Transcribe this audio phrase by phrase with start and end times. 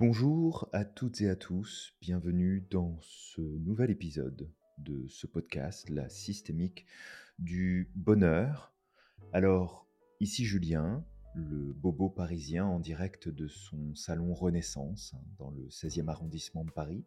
[0.00, 6.08] Bonjour à toutes et à tous, bienvenue dans ce nouvel épisode de ce podcast, la
[6.08, 6.86] systémique
[7.38, 8.72] du bonheur.
[9.34, 9.86] Alors,
[10.18, 16.08] ici Julien, le bobo parisien en direct de son salon Renaissance hein, dans le 16e
[16.08, 17.04] arrondissement de Paris.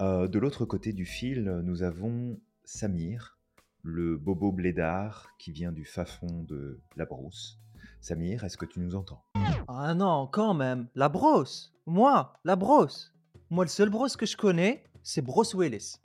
[0.00, 3.36] Euh, de l'autre côté du fil, nous avons Samir,
[3.82, 7.60] le bobo blédard qui vient du fond de la brousse.
[8.00, 9.22] Samir, est-ce que tu nous entends?
[9.68, 10.88] Ah non, quand même.
[10.94, 11.74] La brosse.
[11.84, 13.12] Moi, la brosse.
[13.50, 15.96] Moi, le seul brosse que je connais, c'est Bruce Willis.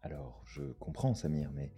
[0.00, 1.72] Alors, je comprends Samir, mais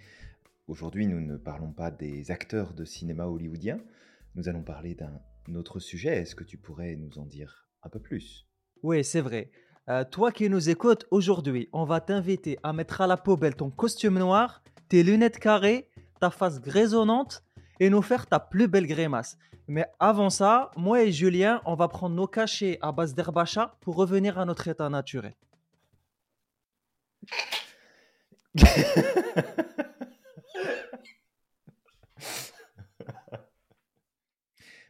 [0.68, 3.80] aujourd'hui nous ne parlons pas des acteurs de cinéma hollywoodien,
[4.36, 6.18] nous allons parler d'un autre sujet.
[6.18, 8.46] Est-ce que tu pourrais nous en dire un peu plus?
[8.84, 9.50] Oui, c'est vrai.
[9.88, 13.70] Euh, toi qui nous écoutes, aujourd'hui, on va t'inviter à mettre à la poubelle ton
[13.70, 15.90] costume noir, tes lunettes carrées,
[16.20, 17.42] ta face grisonnante
[17.80, 19.38] et nous faire ta plus belle grimace.
[19.66, 23.96] Mais avant ça, moi et Julien, on va prendre nos cachets à base d'herbacha pour
[23.96, 25.34] revenir à notre état naturel.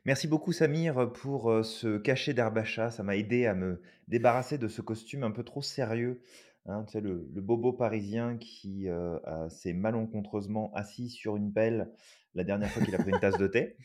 [0.04, 2.90] Merci beaucoup Samir pour euh, ce cachet d'herbacha.
[2.90, 6.20] Ça m'a aidé à me débarrasser de ce costume un peu trop sérieux.
[6.66, 11.52] Hein, tu sais, le, le bobo parisien qui euh, a- s'est malencontreusement assis sur une
[11.52, 11.92] pelle
[12.34, 13.76] la dernière fois qu'il a pris une tasse de thé.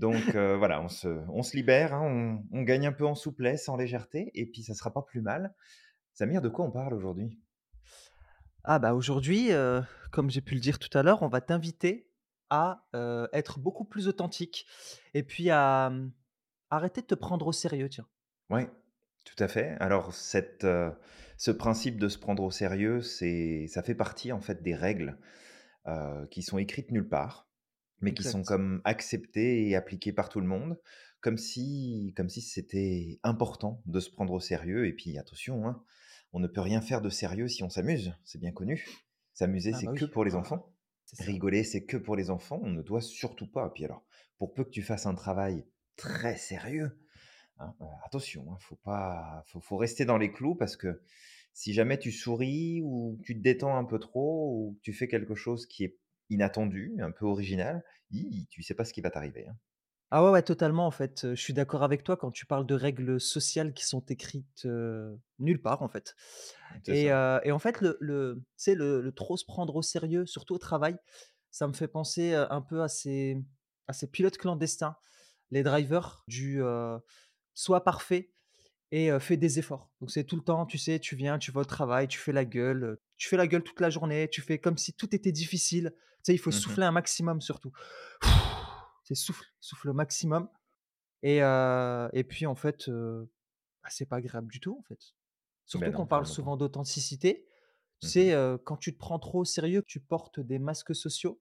[0.00, 2.02] Donc euh, voilà, on se, on se libère, hein,
[2.52, 5.22] on, on gagne un peu en souplesse, en légèreté, et puis ça sera pas plus
[5.22, 5.54] mal.
[6.12, 7.38] Samir, de quoi on parle aujourd'hui?
[8.64, 9.80] Ah bah aujourd'hui, euh,
[10.12, 12.10] comme j'ai pu le dire tout à l'heure, on va t'inviter
[12.50, 14.66] à euh, être beaucoup plus authentique
[15.14, 16.12] et puis à hum,
[16.70, 18.06] arrêter de te prendre au sérieux, tiens.
[18.50, 18.62] Oui,
[19.34, 19.76] tout à fait.
[19.80, 20.90] Alors, cette, euh,
[21.36, 25.18] ce principe de se prendre au sérieux, c'est, ça fait partie en fait des règles
[25.86, 27.48] euh, qui sont écrites nulle part,
[28.00, 30.80] mais qui sont comme acceptées et appliquées par tout le monde,
[31.20, 34.86] comme si, comme si c'était important de se prendre au sérieux.
[34.86, 35.82] Et puis, attention, hein,
[36.32, 38.86] on ne peut rien faire de sérieux si on s'amuse, c'est bien connu.
[39.34, 40.74] S'amuser, Ah c'est bah que oui, pour les enfants.
[41.18, 42.60] Rigoler, c'est que pour les enfants.
[42.62, 43.70] On ne doit surtout pas.
[43.70, 44.04] Puis alors,
[44.36, 45.64] pour peu que tu fasses un travail
[45.96, 46.98] très sérieux,
[47.58, 47.74] Hein,
[48.04, 51.02] attention, hein, faut pas faut faut rester dans les clous parce que
[51.54, 55.34] si jamais tu souris ou tu te détends un peu trop ou tu fais quelque
[55.34, 55.98] chose qui est
[56.30, 59.56] inattendu, un peu original, hi, tu sais pas ce qui va t'arriver, hein.
[60.10, 61.24] Ah ouais, ouais, totalement en fait.
[61.24, 64.64] euh, Je suis d'accord avec toi quand tu parles de règles sociales qui sont écrites
[64.64, 66.14] euh, nulle part en fait.
[66.82, 67.12] C'est Et, ça.
[67.12, 70.26] euh, et en fait, le, le, tu sais, le, le trop se prendre au sérieux,
[70.26, 70.96] surtout au travail,
[71.50, 73.36] ça me fait penser euh, un peu à ces,
[73.88, 74.96] à ces pilotes clandestins,
[75.50, 76.98] les drivers du euh,
[77.58, 78.30] sois parfait
[78.92, 79.90] et euh, fais des efforts.
[80.00, 82.32] Donc c'est tout le temps, tu sais, tu viens, tu vas au travail, tu fais
[82.32, 85.12] la gueule, euh, tu fais la gueule toute la journée, tu fais comme si tout
[85.14, 85.92] était difficile.
[85.96, 87.72] Tu sais, il faut Mmh souffler un maximum surtout.
[89.02, 90.48] C'est souffle, souffle au maximum.
[91.22, 91.40] Et,
[92.28, 95.00] puis en fait, bah, c'est pas agréable du tout, en fait.
[95.66, 97.46] Surtout qu'on parle souvent d'authenticité.
[98.00, 100.94] Tu sais, heu, quand tu te prends trop au sérieux, que tu portes des masques
[100.94, 101.40] sociaux,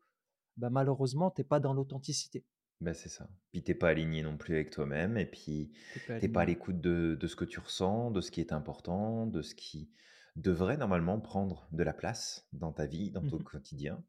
[0.56, 2.44] bah, malheureusement, tu es pas dans l'authenticité.
[2.79, 3.27] Ben c'est ça.
[3.51, 6.41] Puis t'es pas aligné non plus avec toi-même et puis Tu es pas t'es pas
[6.41, 6.45] à aligné.
[6.45, 9.91] l'écoute de de ce que tu ressens, de ce qui est important, de ce qui
[10.35, 14.03] devrait normalement prendre de la place dans ta vie, dans ton Mmh quotidien.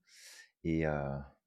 [0.65, 0.93] Et heu,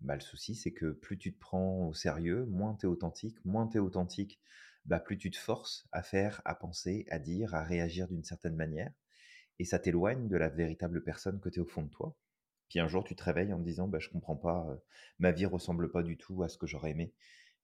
[0.01, 3.43] bah, le souci, c'est que plus tu te prends au sérieux, moins tu es authentique.
[3.45, 4.41] Moins tu es authentique,
[4.85, 8.55] bah, plus tu te forces à faire, à penser, à dire, à réagir d'une certaine
[8.55, 8.93] manière
[9.59, 12.17] et ça t'éloigne de la véritable personne que tu es au fond de toi.
[12.71, 14.79] Puis un jour, tu te réveilles en te disant: «Bah, je comprends pas, heu,
[15.19, 17.13] ma vie ressemble pas du tout à ce que j'aurais aimé».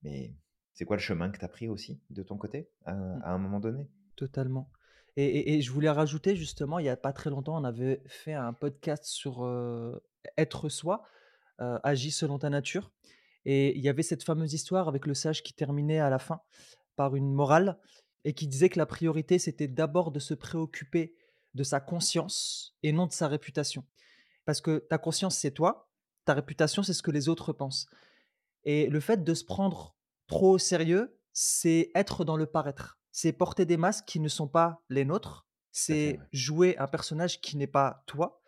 [0.04, 0.34] Mais
[0.74, 3.24] c'est quoi le chemin que tu as pris aussi de ton côté, à Mmh.
[3.24, 3.88] à un moment donné?
[4.16, 4.72] Totalement.
[5.16, 8.04] Et et et je voulais rajouter justement, il y a pas très longtemps, on avait
[8.08, 10.02] fait un podcast sur, heu,
[10.38, 11.04] être soi,
[11.62, 12.92] heu, agis selon ta nature
[13.46, 16.42] et il y avait cette fameuse histoire avec le sage qui terminait à la fin
[16.98, 17.80] par une morale
[18.26, 21.16] et qui disait que la priorité, c'était d'abord de se préoccuper
[21.56, 23.86] de sa conscience et non de sa réputation.
[24.48, 25.92] Parce que ta conscience, c'est toi,
[26.24, 27.86] ta réputation, c'est ce que les autres pensent.
[28.64, 29.98] Et le fait de se prendre
[30.28, 32.98] trop au sérieux, c'est être dans le paraître.
[33.12, 35.46] C'est porter des masques qui ne sont pas les nôtres.
[35.74, 38.42] C'est jouer un personnage qui n'est pas toi.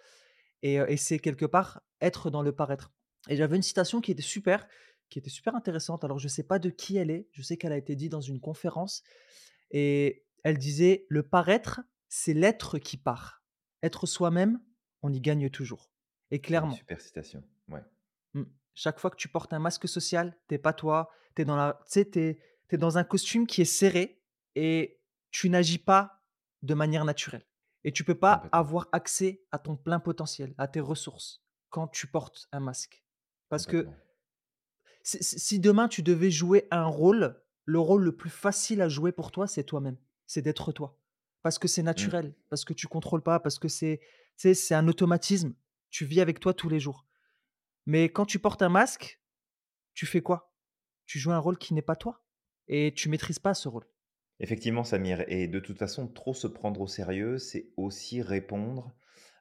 [0.61, 2.93] Et, heu, et c'est quelque part être dans le paraître.
[3.27, 4.69] Et j'avais une citation qui était super,
[5.09, 6.05] qui était super intéressante.
[6.05, 8.13] Alors je ne sais pas de qui elle est, je sais qu'elle a été dite
[8.13, 9.03] dans une conférence
[9.69, 13.43] et elle disait: «Le paraître, c'est l'être qui part.
[13.83, 14.61] Être soi-même,
[15.01, 15.88] on y gagne toujours»
[16.31, 16.71] et une clairement.
[16.71, 17.43] super citation.
[17.67, 17.83] Ouais.
[18.33, 18.43] Mmh.
[18.75, 21.73] Chaque fois que tu portes un masque social, t'es pas toi, tu es dans la
[21.85, 22.37] tu sais, tu
[22.71, 24.21] es dans un costume qui est serré
[24.55, 24.99] et
[25.31, 26.23] tu n'agis pas
[26.61, 27.45] de manière naturelle
[27.83, 32.07] et tu peux pas avoir accès à ton plein potentiel, à tes ressources quand tu
[32.07, 33.03] portes un masque.
[33.49, 33.87] Parce que
[35.03, 39.31] si demain tu devais jouer un rôle, le rôle le plus facile à jouer pour
[39.31, 39.97] toi, c'est toi-même,
[40.27, 40.97] c'est d'être toi.
[41.41, 41.85] parce que c'est Mmh.
[41.85, 44.01] naturel, parce que tu contrôles pas, parce que c'est
[44.35, 45.53] c'est un automatisme.
[45.89, 47.05] Tu vis avec toi tous les jours.
[47.85, 49.21] Mais quand tu portes un masque,
[49.93, 50.53] tu fais quoi?
[51.05, 52.23] Tu joues un rôle qui n'est pas toi
[52.67, 53.85] et tu maîtrises pas ce rôle.
[54.39, 58.95] Effectivement, Samir et de toute façon, trop se prendre au sérieux, c'est aussi répondre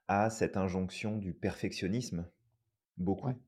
[0.09, 2.31] à cette injonction du perfectionnisme,
[3.23, 3.41] Ouais, beaucoup,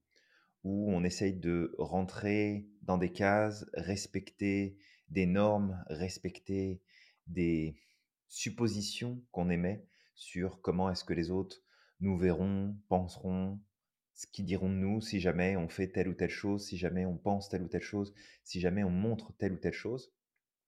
[0.64, 6.82] où on essaye de rentrer dans des cases, respecter des normes, respecter
[7.26, 7.76] des
[8.28, 11.62] suppositions qu'on émet sur comment est-ce que les autres
[12.00, 13.60] nous verront, penseront,
[14.14, 17.06] ce qu'ils diront de nous si jamais on fait telle ou telle chose, si jamais
[17.06, 18.14] on pense telle ou telle chose,
[18.44, 20.12] si jamais on montre telle ou telle chose.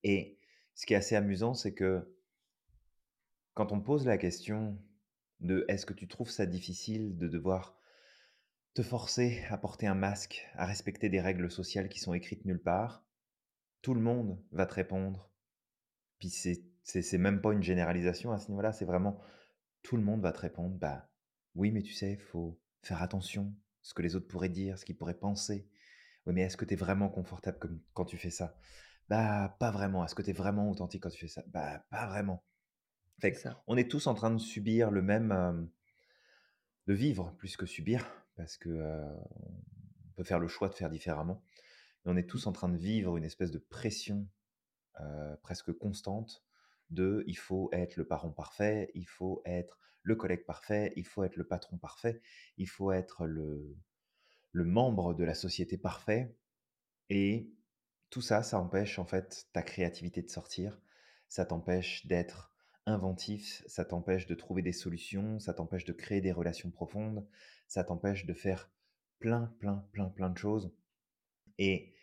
[0.03, 0.39] Et
[0.75, 2.15] ce qui est assez amusant, c'est que
[3.53, 4.81] quand on pose la question
[5.39, 7.77] de est-ce que tu trouves ça difficile de devoir
[8.73, 12.61] te forcer à porter un masque, à respecter des règles sociales qui sont écrites nulle
[12.61, 13.05] part,
[13.83, 15.29] tout le monde va te répondre.
[16.17, 19.19] Puis c'est même pas une généralisation à ce niveau-là, c'est vraiment
[19.83, 21.07] tout le monde va te répondre, bah
[21.55, 24.97] oui, mais tu sais, faut faire attention, ce que les autres pourraient dire, ce qu'ils
[24.97, 25.67] pourraient penser.
[26.25, 28.57] Oui, mais est-ce que tu es vraiment confortable comme quand tu fais ça?
[29.09, 30.05] Bah pas vraiment.
[30.05, 31.43] Est-ce que tu es vraiment authentique quand tu fais ça?
[31.47, 32.43] Bah pas vraiment.
[33.19, 33.61] Fait ça.
[33.67, 35.69] qu'on est tous en train de subir le même,
[36.87, 41.43] de vivre plus que subir parce que, on peut faire le choix de faire différemment.
[42.05, 44.27] On est tous en train de vivre une espèce de pression,
[45.41, 46.43] presque constante
[46.91, 51.23] de: «Il faut être le parent parfait, il faut être le collègue parfait, il faut
[51.23, 52.21] être le patron parfait,
[52.57, 53.75] il faut être le
[54.53, 56.35] le membre de la société parfait».
[57.09, 57.51] Et
[58.09, 60.81] tout ça, ça empêche en fait ta créativité de sortir,
[61.29, 62.53] ça t'empêche d'être
[62.85, 67.25] inventif, ça t'empêche de trouver des solutions, ça t'empêche de créer des relations profondes,
[67.67, 68.69] ça t'empêche de faire
[69.19, 70.73] plein, plein, plein, plein de choses.
[71.57, 71.93] Et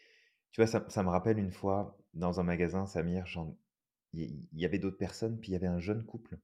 [0.53, 3.27] tu vois, ça, me rappelle une fois dans un magasin, Samir,
[4.13, 6.39] il y, il y avait d'autres personnes, puis il y avait un jeune couple.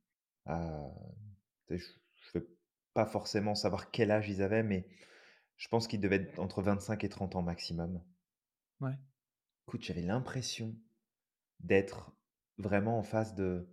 [1.69, 1.95] Tu sais,
[2.33, 2.49] je ne vais
[2.93, 4.89] pas forcément savoir quel âge ils avaient, mais
[5.57, 8.03] je pense qu'ils devaient être entre 25 et 30 ans maximum.
[8.81, 8.99] ouais.
[9.69, 10.75] Écoute, j'avais l'impression
[11.61, 12.13] d'être
[12.59, 13.69] vraiment en face de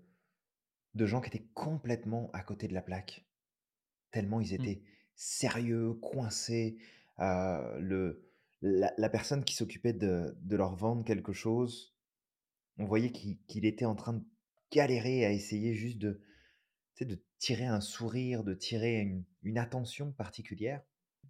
[0.95, 3.25] de gens qui étaient complètement à côté de la plaque.
[4.11, 4.83] Tellement ils Mmh, étaient
[5.15, 6.77] sérieux, coincés,
[7.19, 8.29] heu, le
[8.61, 11.92] la la personne qui s'occupait de de leur vendre quelque chose,
[12.77, 14.23] on voyait qu'il qu'il était en train de
[14.71, 16.21] galérer à essayer juste de,
[16.95, 20.83] tu sais, de tirer un sourire, de tirer une une attention particulière.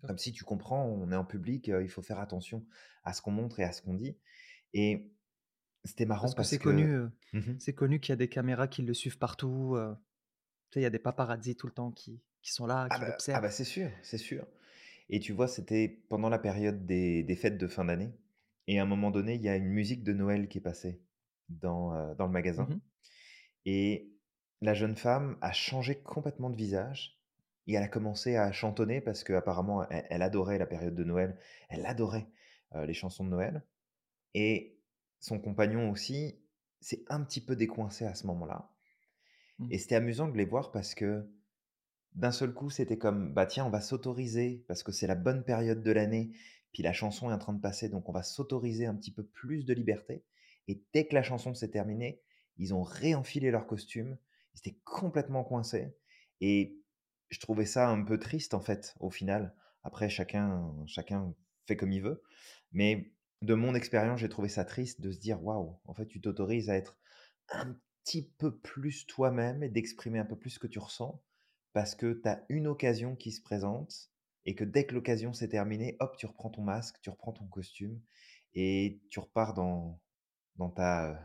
[0.08, 2.66] Comme si tu comprends, on est en public, heu, il faut faire attention
[3.06, 4.18] à ce qu'on montre et à ce qu'on dit.
[4.74, 5.14] Et
[5.86, 8.68] c'était marrant Parce que c'est connu, heu, mmh c'est connu qu'il y a des caméras
[8.68, 9.76] qui le suivent partout,
[10.72, 12.98] tu sais, il y a des paparazzis tout le temps qui qui sont là, Ah
[12.98, 13.52] qui bah ah bah, l'observent.
[13.52, 14.46] c'est sûr, c'est sûr.
[15.10, 18.12] Et tu vois, c'était pendant la période des des fêtes de fin d'année.
[18.68, 21.02] Et à un moment donné, il y a une musique de Noël qui est passée
[21.50, 22.80] dans, le Mmh magasin mh.
[23.66, 24.12] et
[24.62, 27.22] la jeune femme a changé complètement de visage
[27.68, 31.38] et elle a commencé à chantonner parce qu'apparemment elle elle adorait la période de Noël,
[31.70, 32.28] elle adorait,
[32.76, 33.64] les chansons de Noël
[34.36, 34.80] et
[35.20, 36.40] son compagnon aussi
[36.82, 38.70] s'est un petit peu décoincé à ce moment-là
[39.60, 41.30] Mmh, et c'était amusant de les voir parce que
[42.16, 45.44] D'un seul coup, c'était comme: «Bah, tiens, on va s'autoriser parce que c'est la bonne
[45.44, 46.32] période de l'année,
[46.74, 49.24] puis la chanson est en train de passer, donc on va s'autoriser un petit peu
[49.24, 50.24] plus de liberté»
[50.68, 52.22] et dès que la chanson s'est terminée,
[52.58, 54.18] ils ont réenfilé leurs costumes.
[54.54, 55.96] Ils étaient complètement coincés
[56.42, 56.78] et
[57.30, 59.56] je trouvais ça un peu triste, en fait, au final.
[59.84, 61.34] Après chacun chacun
[61.68, 62.24] fait comme il veut,
[62.72, 66.22] mais de mon expérience, j'ai trouvé ça triste de se dire: «Waouh, en fait, tu
[66.22, 66.98] t'autorises à être
[67.50, 71.24] un petit peu plus toi-même et d'exprimer un peu plus ce que tu ressens
[71.74, 74.12] parce que tu as une occasion qui se présente
[74.46, 77.48] et que dès que l'occasion s'est terminée, hop, tu reprends ton masque, tu reprends ton
[77.48, 78.02] costume
[78.54, 80.02] et tu repars dans
[80.58, 81.18] dans ta, heu,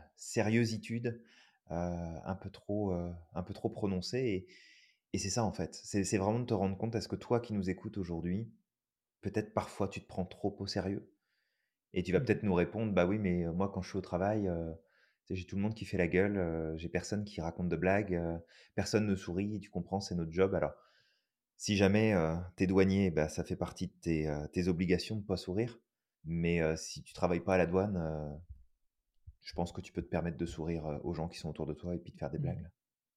[1.75, 4.47] un peu trop, un peu trop prononcée et
[5.13, 5.73] et c'est ça, en fait.
[5.75, 8.51] C'est vraiment de te rendre compte, est-ce que toi qui nous écoutes aujourd'hui,
[9.21, 11.11] peut-être parfois tu te prends trop au sérieux?
[11.93, 14.01] Et tu vas mmh peut-être nous répondre: «Bah oui, mais moi quand je suis au
[14.01, 14.49] travail,
[15.29, 18.21] j'ai tout le monde qui fait la gueule, j'ai personne qui raconte de blagues,
[18.75, 20.55] personne ne sourit et tu comprends, c'est notre job».
[20.55, 20.73] Alors
[21.57, 25.23] si jamais, heu, tu es douanier, bah, ça fait partie de tes, tes obligations de
[25.25, 25.79] pas sourire.
[26.25, 27.97] Mais si tu travailles pas à la douane,
[29.49, 31.73] je pense que tu peux te permettre de sourire, aux gens qui sont autour de
[31.73, 32.69] toi et puis de faire des Mmh blagues.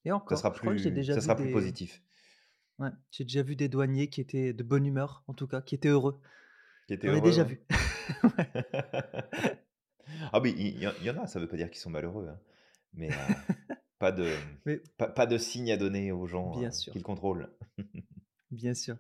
[0.07, 2.03] et Ça encore, sera je crois que j'ai plus déjà ça sera plus positif.
[2.79, 5.75] ouais, j'ai déjà vu des douaniers qui étaient de bonne humeur, en tout cas, qui
[5.75, 6.19] étaient heureux.
[6.87, 7.49] Qui J'en ai heureux, déjà ouais.
[7.51, 7.61] vu.
[10.33, 11.91] Ah oui, il y en il y en a, ça veut pas dire qu'ils sont
[11.91, 12.39] malheureux, hein.
[12.95, 13.09] Mais
[13.99, 14.27] pas de,
[14.65, 17.51] mais pas pas de signe à donner aux gens, bien heu, qui le sûr, contrôlent.
[18.51, 18.97] bien sûr.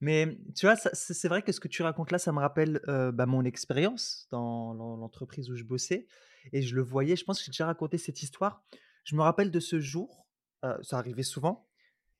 [0.00, 2.80] Mais, mmh, tu vois, c'est vrai que ce que tu racontes là, ça me rappelle,
[3.14, 6.06] bah, mon expérience dans l'en l'entreprise où je bossais
[6.52, 8.62] et je le voyais, je pense que j'ai déjà raconté cette histoire.
[9.04, 10.26] Je me rappelle de ce jour
[10.64, 11.68] heu, ça arrivait souvent.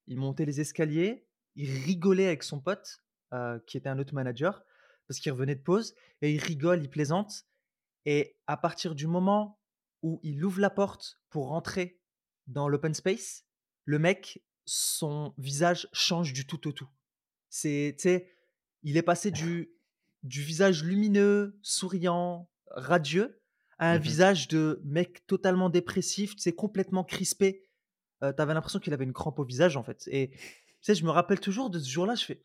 [0.06, 4.64] Il montait les escaliers, il rigolait avec son pote, heu, qui était un autre manager,
[5.06, 7.46] parce qu'il revenait de pause et il rigole, il plaisante
[8.06, 9.60] et à partir du moment
[10.02, 12.00] où il ouvre la porte pour rentrer
[12.46, 13.44] dans l'open space,
[13.84, 16.88] le mec, son visage change du tout au tout.
[17.50, 17.96] C'est
[18.82, 19.72] il est passé du
[20.22, 23.39] du visage lumineux, souriant, radieux,
[23.80, 27.64] un Mmh visage de mec totalement dépressif, sais, complètement crispé.
[28.24, 30.96] Heu, tu avais l'impression qu'il avait une crampe au visage, en fait et tu sais,
[30.96, 32.44] je me rappelle toujours de ce jour-là, je fais: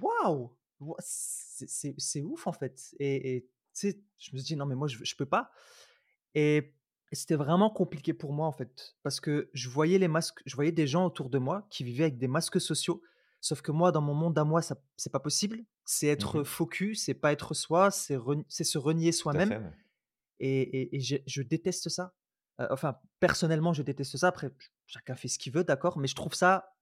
[0.00, 0.52] «Waouh!
[0.80, 4.66] Wa c'est c'est c'est ouf, en fait» et tu sais, je me suis dit: «Non,
[4.66, 5.52] mais moi, je je peux pas»
[6.34, 6.74] et
[7.12, 10.72] c'était vraiment compliqué pour moi, en fait, parce que je voyais les masques je voyais
[10.72, 13.02] des gens autour de moi qui vivaient avec des masques sociaux,
[13.40, 15.64] sauf que moi, dans mon monde à moi, ça c'est pas possible.
[15.84, 18.18] C'est être Mmh cul, c'est pas être soi, c'est
[18.48, 19.72] c'est se renier soi-même.
[20.40, 22.14] Et et et je je déteste ça.
[22.60, 24.28] Heu, enfin, personnellement, je déteste ça.
[24.28, 26.74] Après, ch chacun fait ce qu'il veut, d'accord, mais je trouve ça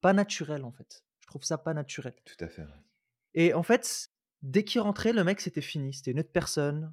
[0.00, 1.04] pas naturel, en fait.
[1.20, 2.64] Je trouve ça pas naturel Tout à fait,
[3.34, 4.08] et en fait,
[4.42, 5.94] dès qu'il rentrait, le mec, c'était fini.
[5.94, 6.92] C'était une autre personne,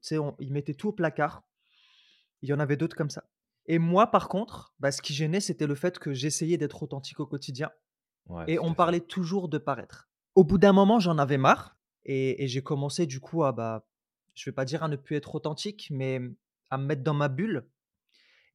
[0.00, 1.42] sais, on il mettait tout au placard.
[2.42, 3.24] Il y en avait d'autres comme ça
[3.66, 7.20] et moi, par contre, bah, ce qui gênait, c'était le fait que j'essayais d'être authentique
[7.20, 7.70] au quotidien
[8.26, 10.08] Ouais, et on parlait toujours de paraître.
[10.34, 13.86] Au bout d'un moment, j'en avais marre et et j'ai commencé du coup à, bah,
[14.34, 16.20] je vais pas dire à ne plus être authentique, mais,
[16.70, 17.68] à me mettre dans ma bulle.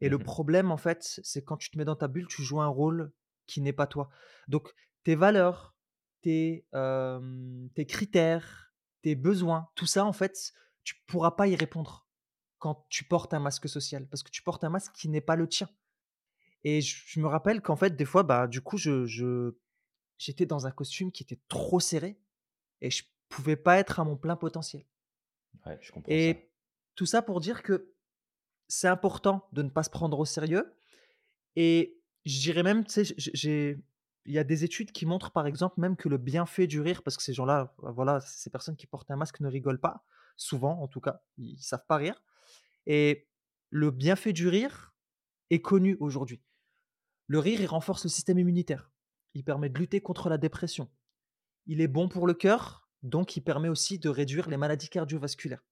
[0.02, 2.44] Et le Mmh problème, en fait, c'est quand tu te mets dans ta bulle, tu
[2.44, 3.12] joues un rôle
[3.48, 4.10] qui n'est pas toi.
[4.48, 5.76] Donc tes valeurs,
[6.22, 6.66] tes,
[7.76, 12.08] tes critères, tes besoins, tout ça, en fait, tu pourras pas y répondre
[12.60, 15.36] quand tu portes un masque social parce que tu portes un masque qui n'est pas
[15.36, 15.70] le tien.
[16.64, 19.58] Et je je me rappelle qu'en fait, des fois, bah, du coup, je je
[20.18, 22.20] j'étais dans un costume qui était trop serré
[22.82, 24.86] et je pouvais pas être à mon plein potentiel
[26.08, 26.52] Et
[26.96, 27.94] tout ça pour dire que
[28.68, 30.74] c'est important de ne pas se prendre au sérieux
[31.56, 33.78] et je dirais même, tu sais, j'ai
[34.26, 37.02] il y a des études qui montrent, par exemple, même que le bienfait du rire
[37.02, 40.06] parce que ces gens-là, bah, voilà, ces personnes qui portent un masque ne rigolent pas,
[40.38, 42.22] souvent en tout cas, ils savent pas rire
[42.86, 43.28] et
[43.70, 44.94] le bienfait du rire
[45.50, 46.44] est connu aujourd'hui.
[47.28, 48.92] Le rire, il renforce le système immunitaire.
[49.36, 50.90] Il permet de lutter contre la dépression.
[51.68, 55.64] Il est bon pour le cœur, donc il permet aussi de réduire les maladies cardiovasculaires.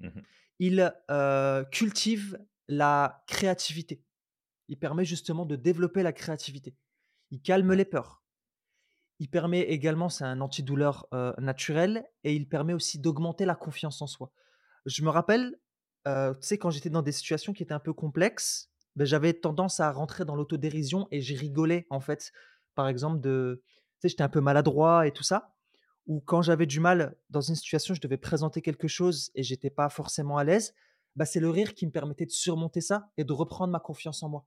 [0.00, 0.20] Mmh
[0.58, 0.92] Il,
[1.72, 4.02] cultive la créativité.
[4.68, 6.76] Il permet justement de développer la créativité.
[7.30, 8.22] Il calme les peurs.
[9.18, 11.08] Il permet également c'est un antidouleur,
[11.38, 14.30] naturel et il permet aussi d'augmenter la confiance en soi.
[14.86, 15.58] Je me rappelle,
[16.06, 19.80] tu sais, quand j'étais dans des situations qui étaient un peu complexes, beh, j'avais tendance
[19.80, 22.32] à rentrer dans l'autodérision et je rigolais, en fait.
[22.74, 23.62] Par exemple de
[24.00, 25.56] tu sais, j'étais un peu maladroit et tout ça,
[26.08, 29.70] ou quand j'avais du mal dans une situation, je devais présenter quelque chose et j'étais
[29.70, 30.74] pas forcément à l'aise,
[31.14, 34.22] bah, c'est le rire qui me permettait de surmonter ça et de reprendre ma confiance
[34.22, 34.46] en moi.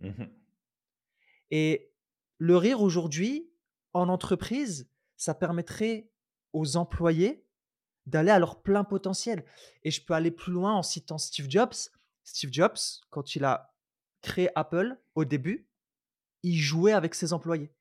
[0.00, 0.24] Mmh
[1.50, 1.90] Et
[2.36, 3.50] le rire aujourd'hui,
[3.94, 6.10] en entreprise, ça permettrait
[6.52, 7.46] aux employés
[8.04, 9.44] d'aller à leur plein potentiel.
[9.84, 11.74] Et je peux aller plus loin en citant Steve Jobs.
[12.24, 12.78] Steve Jobs,
[13.10, 13.74] quand il a
[14.20, 15.68] créé Apple, au début,
[16.42, 17.72] il jouait avec ses employés.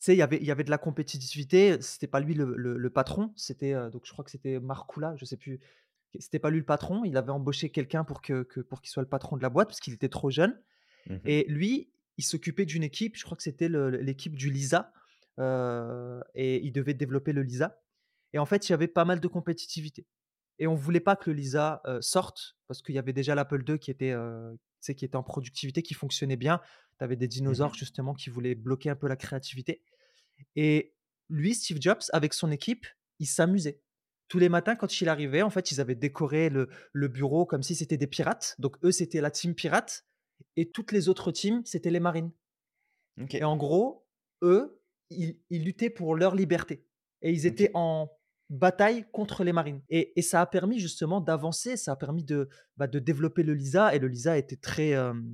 [0.00, 2.54] Tu sais, il y avait il y avait de la compétitivité, c'était pas lui le
[2.56, 5.60] le le patron, c'était, heu, donc je crois que c'était Marcoula, je sais plus.
[6.18, 9.02] C'était pas lui le patron, il avait embauché quelqu'un pour que que pour qu'il soit
[9.02, 10.62] le patron de la boîte parce qu'il était trop jeune.
[11.06, 14.92] Mmh Et lui, il s'occupait d'une équipe, je crois que c'était le l'équipe du LISA,
[15.40, 17.82] heu et il devait développer le LISA
[18.34, 20.06] et en fait, il y avait pas mal de compétitivité
[20.58, 23.64] et on voulait pas que le LISA, heu, sorte parce qu'il y avait déjà l'Apple
[23.64, 26.60] II qui était, tu sais, qui était en productivité, qui fonctionnait bien.
[26.98, 29.82] Tu avais des dinosaures Mmh justement qui voulaient bloquer un peu la créativité
[30.56, 30.94] et
[31.28, 32.86] lui, Steve Jobs, avec son équipe,
[33.18, 33.80] il s'amusait.
[34.28, 37.62] Tous les matins, quand il arrivait, en fait, ils avaient décoré le le bureau comme
[37.62, 38.54] si c'était des pirates.
[38.58, 40.06] Donc eux, c'était la team pirate
[40.56, 42.32] et toutes les autres teams, c'était les marines.
[43.30, 44.06] Et en gros,
[44.42, 44.80] eux,
[45.10, 46.86] ils ils luttaient pour leur liberté
[47.22, 48.08] et ils étaient en
[48.48, 52.48] bataille contre les marines et et ça a permis justement d'avancer, ça a permis de,
[52.76, 55.24] bah, de développer le LISA et le LISA était très, hem,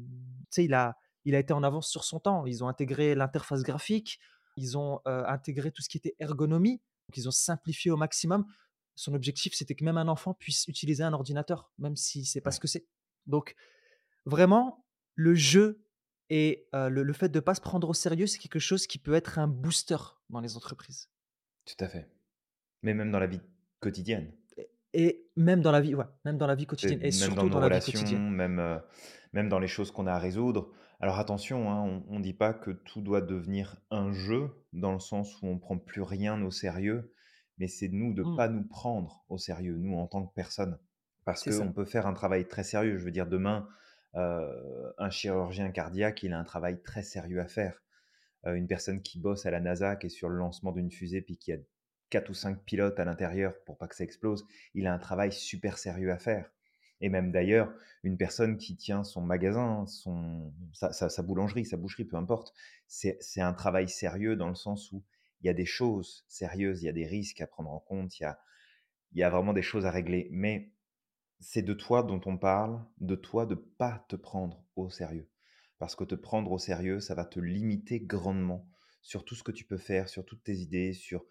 [0.42, 0.96] tu sais, il a
[1.26, 2.46] il a été en avance sur son temps.
[2.46, 4.20] Ils ont intégré l'interface graphique,
[4.56, 8.46] ils ont, intégré tout ce qui était ergonomie, donc ils ont simplifié au maximum.
[8.94, 12.40] Son objectif, c'était que même un enfant puisse utiliser un ordinateur, même s'il ne sait
[12.40, 12.86] pas ce que c'est.
[13.26, 13.54] Donc
[14.26, 14.84] Vraiment,
[15.14, 15.84] le jeu
[16.28, 18.98] et le le fait de ne pas se prendre au sérieux, c'est quelque chose qui
[18.98, 19.96] peut être un booster
[20.28, 21.08] dans les entreprises
[21.64, 22.08] tout à fait.
[22.82, 23.40] Mais même dans la vie
[23.80, 24.32] quotidienne.
[24.56, 27.48] et et même dans la vie ouais, même dans la vie quotidienne et même surtout
[27.48, 28.78] dans la vie relations, quotidienne.
[29.32, 30.70] même dans les choses qu'on a à résoudre.
[31.00, 34.98] Alors attention, hein, on ne dit pas que tout doit devenir un jeu, dans le
[34.98, 37.12] sens où on prend plus rien au sérieux,
[37.58, 40.78] mais c'est nous de Mmh, pas nous prendre au sérieux, nous en tant que personne.
[41.24, 42.98] Parce qu'on peut faire un travail très sérieux.
[42.98, 43.68] Je veux dire demain,
[44.16, 47.82] Euh, un chirurgien cardiaque, il a un travail très sérieux à faire.
[48.46, 51.22] Euh, une personne qui bosse à la NASA, qui est sur le lancement d'une fusée,
[51.22, 51.58] puis qui a
[52.10, 55.32] quatre ou cinq pilotes à l'intérieur pour pas que ça explose, il a un travail
[55.32, 56.50] super sérieux à faire.
[57.00, 57.72] Et même d'ailleurs,
[58.02, 62.54] une personne qui tient son magasin, son, sa, boulangerie, sa boucherie, peu importe,
[62.86, 65.02] c'est un travail sérieux dans le sens où
[65.42, 68.18] il y a des choses sérieuses, il y a des risques à prendre en compte,
[68.18, 68.38] il y a,
[69.12, 70.28] il y a vraiment des choses à régler.
[70.30, 70.70] Mais
[71.40, 75.28] c'est de toi dont on parle, de toi de pas te prendre au sérieux.
[75.78, 78.66] Parce que te prendre au sérieux, ça va te limiter grandement
[79.02, 81.24] sur tout ce que tu peux faire, sur toutes tes idées, sur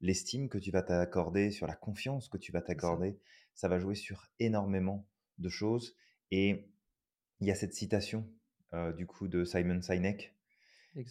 [0.00, 3.18] l'estime que tu vas t'accorder, sur la confiance que tu vas t'accorder.
[3.60, 3.68] Ça.
[3.68, 5.96] va jouer sur énormément de choses.
[6.30, 6.70] Et
[7.40, 8.28] il y a cette citation
[8.72, 10.34] euh, du coup de Simon Sinek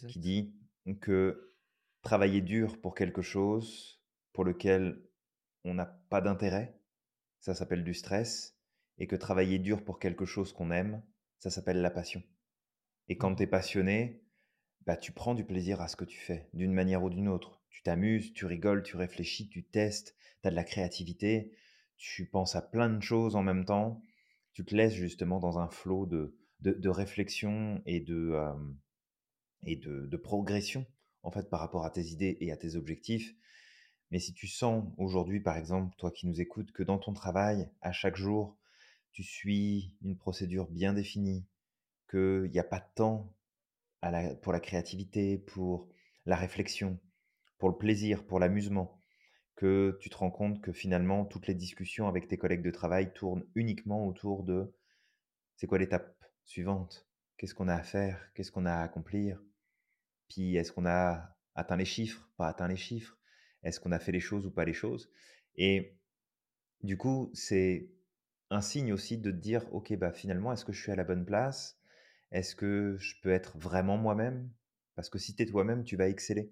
[0.08, 0.54] qui dit
[1.00, 1.54] que
[2.02, 4.00] travailler dur pour quelque chose
[4.32, 5.02] pour lequel
[5.64, 6.78] on n'a pas d'intérêt,
[7.40, 8.58] ça s'appelle du stress,
[8.98, 11.02] et que travailler dur pour quelque chose qu'on aime,
[11.38, 12.22] ça s'appelle la passion.
[13.08, 13.36] Et quand mmh.
[13.36, 14.22] tu es passionné,
[14.86, 17.60] bah, tu prends du plaisir à ce que tu fais, d'une manière ou d'une autre.
[17.70, 21.52] Tu t'amuses, tu rigoles, tu réfléchis, tu testes, tu as de la créativité,
[22.00, 24.02] tu penses à plein de choses en même temps,
[24.54, 28.34] tu te laisses justement dans un flot de, de, réflexion et, de,
[29.64, 30.86] et de, de, progression
[31.22, 33.36] en fait par rapport à tes idées et à tes objectifs.
[34.10, 37.68] Mais si tu sens aujourd'hui, par exemple, toi qui nous écoutes, que dans ton travail,
[37.82, 38.56] à chaque jour,
[39.12, 41.46] tu suis une procédure bien définie,
[42.10, 43.36] qu'il n'y a pas de temps
[44.40, 45.86] pour la créativité, pour
[46.24, 46.98] la réflexion,
[47.58, 48.99] pour le plaisir, pour l'amusement,
[49.60, 53.12] que tu te rends compte que finalement toutes les discussions avec tes collègues de travail
[53.12, 54.72] tournent uniquement autour de
[55.56, 59.38] c'est quoi l'étape suivante, qu'est-ce qu'on a à faire, qu'est-ce qu'on a à accomplir,
[60.30, 63.18] puis est-ce qu'on a atteint les chiffres, pas atteint les chiffres,
[63.62, 65.12] est-ce qu'on a fait les choses ou pas les choses?
[65.56, 65.98] Et
[66.82, 67.90] du coup, c'est
[68.48, 71.04] un signe aussi de te dire, ok, bah finalement, est-ce que je suis à la
[71.04, 71.78] bonne place?
[72.32, 74.50] Est-ce que je peux être vraiment moi-même?
[74.94, 76.50] Parce que si tu es toi-même, tu vas exceller.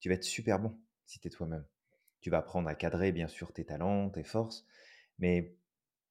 [0.00, 1.64] Tu vas être super bon si tu es toi-même.
[2.20, 4.66] Tu vas apprendre à cadrer, bien sûr, tes talents, tes forces,
[5.18, 5.56] mais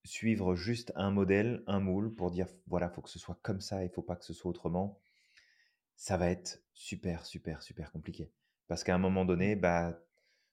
[0.05, 3.61] suivre juste un modèle, un moule pour dire, voilà, il faut que ce soit comme
[3.61, 4.99] ça, il faut pas que ce soit autrement,
[5.95, 8.31] ça va être super, super, super compliqué.
[8.67, 9.99] Parce qu'à un moment donné, bah,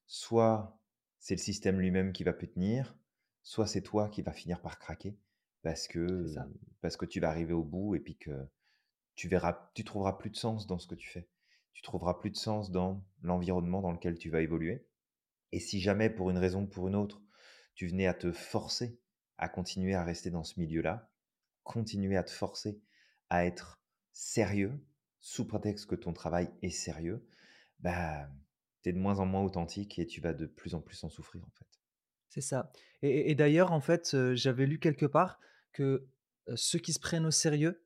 [0.06, 0.78] soit
[1.18, 2.96] c'est le système lui-même qui va plus tenir,
[3.42, 5.16] soit c'est toi qui vas finir par craquer
[5.62, 6.26] parce que,
[6.80, 8.46] parce que tu vas arriver au bout et puis que
[9.14, 11.28] tu verras, tu trouveras plus de sens dans ce que tu fais.
[11.72, 14.86] Tu trouveras plus de sens dans l'environnement dans lequel tu vas évoluer.
[15.54, 17.22] Et si jamais, pour une raison ou pour une autre,
[17.76, 18.98] tu venais à te forcer
[19.38, 21.12] à continuer à rester dans ce milieu-là,
[21.62, 22.80] continuer à te forcer
[23.30, 23.80] à être
[24.12, 24.84] sérieux,
[25.20, 27.24] sous prétexte que ton travail est sérieux,
[27.78, 28.28] bah,
[28.82, 31.08] tu es de moins en moins authentique et tu vas de plus en plus en
[31.08, 31.66] souffrir en fait.
[32.28, 32.72] C'est ça.
[33.02, 35.38] Et, d'ailleurs, en fait, j'avais lu quelque part
[35.72, 36.08] que
[36.56, 37.83] ceux qui se prennent au sérieux,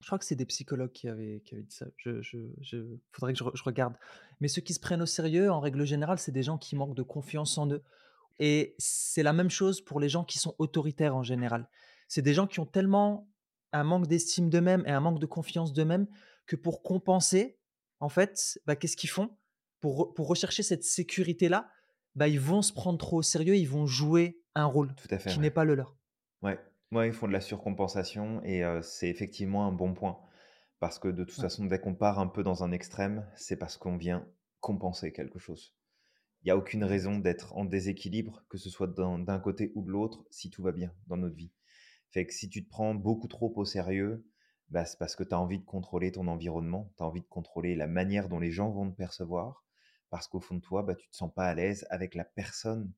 [0.00, 1.86] je crois que c'est des psychologues qui avaient, qui avaient dit ça.
[1.96, 2.78] Je, je,
[3.12, 3.94] faudrait que je, regarde.
[4.40, 6.94] Mais ceux qui se prennent au sérieux, en règle générale, c'est des gens qui manquent
[6.94, 7.82] de confiance en eux.
[8.38, 11.68] Et c'est la même chose pour les gens qui sont autoritaires en général.
[12.08, 13.28] C'est des gens qui ont tellement
[13.72, 16.06] un manque d'estime d'eux-mêmes et un manque de confiance d'eux-mêmes
[16.46, 17.58] que pour compenser,
[18.00, 19.30] en fait, bah, qu'est-ce qu'ils font?
[19.80, 21.70] Pour, pour rechercher cette sécurité-là
[22.16, 25.18] bah, ils vont se prendre trop au sérieux, ils vont jouer un rôle Tout à
[25.18, 25.96] fait, qui n'est pas le leur.
[26.42, 26.58] Ouais.
[26.92, 30.18] Ouais, ils font de la surcompensation et c'est effectivement un bon point.
[30.78, 33.76] Parce que de toute façon, dès qu'on part un peu dans un extrême, c'est parce
[33.76, 34.26] qu'on vient
[34.60, 35.74] compenser quelque chose.
[36.42, 39.90] Il n'y a aucune raison d'être en déséquilibre, que ce soit d'un côté ou de
[39.90, 41.50] l'autre, si tout va bien dans notre vie.
[42.10, 44.26] Fait que si tu te prends beaucoup trop au sérieux,
[44.68, 47.26] bah, c'est parce que tu as envie de contrôler ton environnement, tu as envie de
[47.26, 49.64] contrôler la manière dont les gens vont te percevoir,
[50.10, 52.92] parce qu'au fond de toi, bah, tu te sens pas à l'aise avec la personne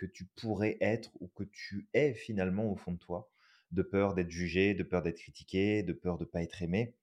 [0.00, 3.30] que tu pourrais être ou que tu es finalement au fond de toi,
[3.70, 6.96] de peur d'être jugé, de peur d'être critiqué, de peur de pas être aimé.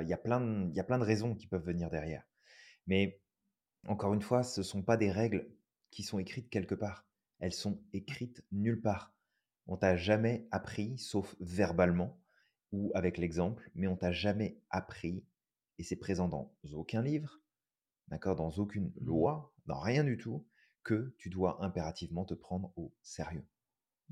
[0.00, 2.24] Il y, a plein de, y a plein de raisons qui peuvent venir derrière.
[2.86, 3.20] Mais
[3.86, 5.50] encore une fois, ce ne sont pas des règles
[5.90, 7.06] qui sont écrites quelque part.
[7.40, 9.12] Elles sont écrites nulle part.
[9.66, 12.18] On t'a jamais appris, sauf verbalement
[12.72, 15.24] ou avec l'exemple, mais on t'a jamais appris,
[15.78, 17.40] et c'est présent dans aucun livre,
[18.08, 20.46] d'accord, dans aucune mmh loi, dans rien du tout,
[20.82, 23.44] que tu dois impérativement te prendre au sérieux.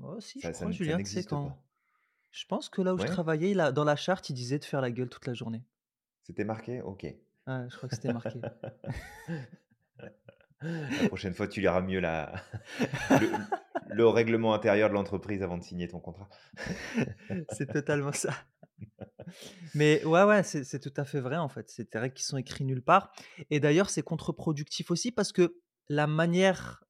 [0.01, 1.61] Oh si, je crois, Julien, c'est quand.
[2.31, 4.81] Je pense que là où je travaillais, là, dans la charte, il disait de faire
[4.81, 5.63] la gueule toute la journée.
[6.23, 6.81] C'était marqué?
[6.81, 7.05] Ok.
[7.47, 8.39] je crois que c'était marqué.
[10.61, 12.33] la prochaine fois, tu liras mieux la...
[13.89, 16.29] le règlement intérieur de l'entreprise avant de signer ton contrat.
[17.51, 18.33] c'est totalement ça.
[19.75, 21.69] Mais ouais, ouais, c'est tout à fait vrai en fait.
[21.69, 23.11] C'est des règles qui sont écrites nulle part.
[23.49, 26.83] Et d'ailleurs, c'est contre-productif aussi parce que la manière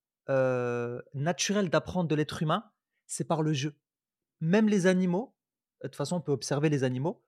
[1.14, 2.72] naturelle d'apprendre de l'être humain,
[3.08, 3.76] c'est par le jeu.
[4.42, 5.36] Même les animaux,
[5.82, 7.26] de toute façon, on peut observer les animaux.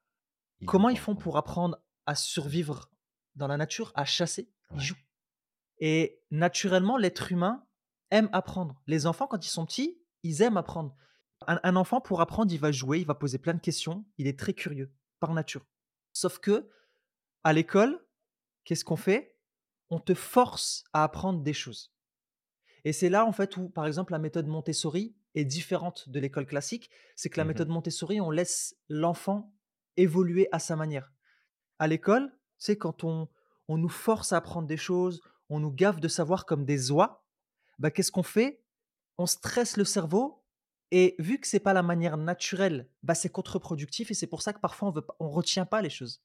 [0.60, 2.92] Ils Comment ils font pour apprendre à survivre
[3.36, 4.52] dans la nature, à chasser?
[4.72, 4.82] Ils Ouais.
[4.84, 4.96] jouent
[5.84, 7.66] et naturellement, l'être humain
[8.12, 8.80] aime apprendre.
[8.86, 10.96] Les enfants, quand ils sont petits, ils aiment apprendre.
[11.48, 14.28] Un un enfant, pour apprendre, il va jouer, il va poser plein de questions, il
[14.28, 15.66] est très curieux, par nature.
[16.14, 16.70] Sauf que
[17.44, 18.06] à l'école,
[18.64, 19.40] qu'est-ce qu'on fait?
[19.92, 21.94] On te force à apprendre des choses
[22.84, 26.46] et c'est là, en fait, où, par exemple, la méthode Montessori est différente de l'école
[26.46, 26.90] classique.
[27.16, 29.54] C'est que la Mmh méthode Montessori, on laisse l'enfant
[29.98, 31.12] évoluer à sa manière.
[31.80, 33.30] À l'école, sais, quand on
[33.68, 37.26] on nous force à apprendre des choses, on nous gave de savoir comme des oies,
[37.80, 38.64] bah, qu'est-ce qu'on fait?
[39.18, 40.44] On stresse le cerveau
[40.92, 44.54] et vu que c'est pas la manière naturelle, bah, c'est contre-productif et c'est pour ça
[44.54, 46.24] que parfois on pas on retient pas les choses.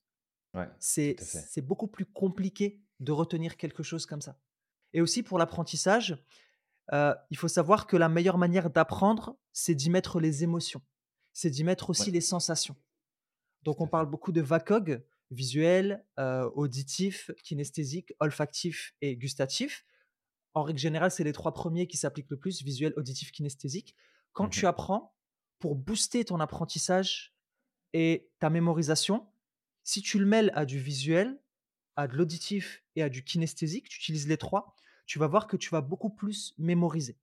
[0.54, 4.38] Ouais, C'est c'est beaucoup plus compliqué de retenir quelque chose comme ça
[4.94, 6.18] et aussi pour l'apprentissage,
[6.92, 10.82] heu, il faut savoir que la meilleure manière d'apprendre, c'est d'y mettre les émotions.
[11.32, 12.76] C'est d'y mettre Ouais, aussi les sensations.
[13.62, 19.84] Donc on parle beaucoup de VACOG, visuel, heu, auditif, kinesthésique, olfactif et gustatif.
[20.54, 23.96] En règle générale, c'est les 3 premiers qui s'appliquent le plus, visuel, auditif, kinesthésique.
[24.32, 25.14] Quand tu Mmh apprends,
[25.58, 27.34] pour booster ton apprentissage
[27.94, 29.28] et ta mémorisation,
[29.84, 31.40] si tu le mêles à du visuel,
[31.96, 34.74] à de l'auditif et à du kinesthésique, tu utilises les 3,
[35.06, 37.18] tu vas voir que tu vas beaucoup plus mémoriser.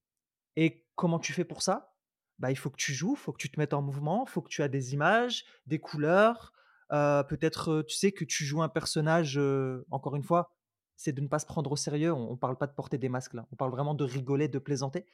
[0.56, 1.96] Et comment tu fais pour ça?
[2.40, 4.32] Bah, il faut que tu joues, il faut que tu te mettes en mouvement, il
[4.32, 6.54] faut que tu as des images, des couleurs,
[6.92, 10.52] heu, peut-être, heu, tu sais que tu joues un personnage, heu, encore une fois,
[10.96, 13.10] c'est de ne pas se prendre au sérieux, on ne parle pas de porter des
[13.10, 15.06] masques là, on parle vraiment de rigoler, de plaisanter.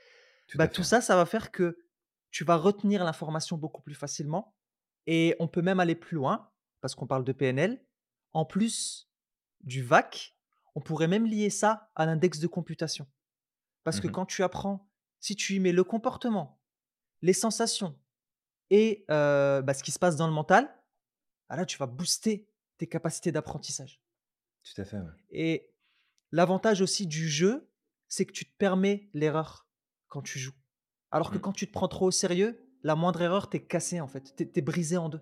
[0.48, 1.78] Tout Bah, tout ça, ça va faire que
[2.32, 4.56] tu vas retenir l'information beaucoup plus facilement
[5.08, 7.86] et on peut même aller plus loin, parce qu'on parle de PNL.
[8.34, 9.09] En plus
[9.62, 10.36] du VAC,
[10.76, 13.08] on pourrait même lier ça à l'index de computation.
[13.84, 16.62] Parce que Mmh quand tu apprends, si tu y mets le comportement,
[17.22, 18.00] les sensations
[18.70, 20.74] et bah, ce qui se passe dans le mental,
[21.50, 24.02] ah là, tu vas booster tes capacités d'apprentissage
[24.64, 25.12] Tout à fait, ouais.
[25.32, 25.74] et
[26.32, 27.70] l'avantage aussi du jeu,
[28.08, 29.68] c'est que tu te permets l'erreur
[30.08, 30.54] quand tu joues.
[31.12, 31.42] Alors que Mmh.
[31.42, 34.36] quand tu te prends trop au sérieux, la moindre erreur, tu es cassé en fait,
[34.36, 35.20] tu es brisé en 2.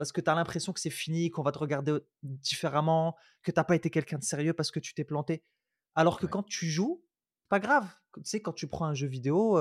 [0.00, 3.60] Parce que tu as l'impression que c'est fini, qu'on va te regarder, différemment, que tu
[3.60, 5.44] as pas été quelqu'un de sérieux parce que tu t'es planté.
[5.94, 6.28] Alors que Ouais.
[6.28, 7.04] quand tu joues,
[7.50, 7.88] pas grave.
[8.16, 9.60] Tu sais, quand tu prends un jeu vidéo,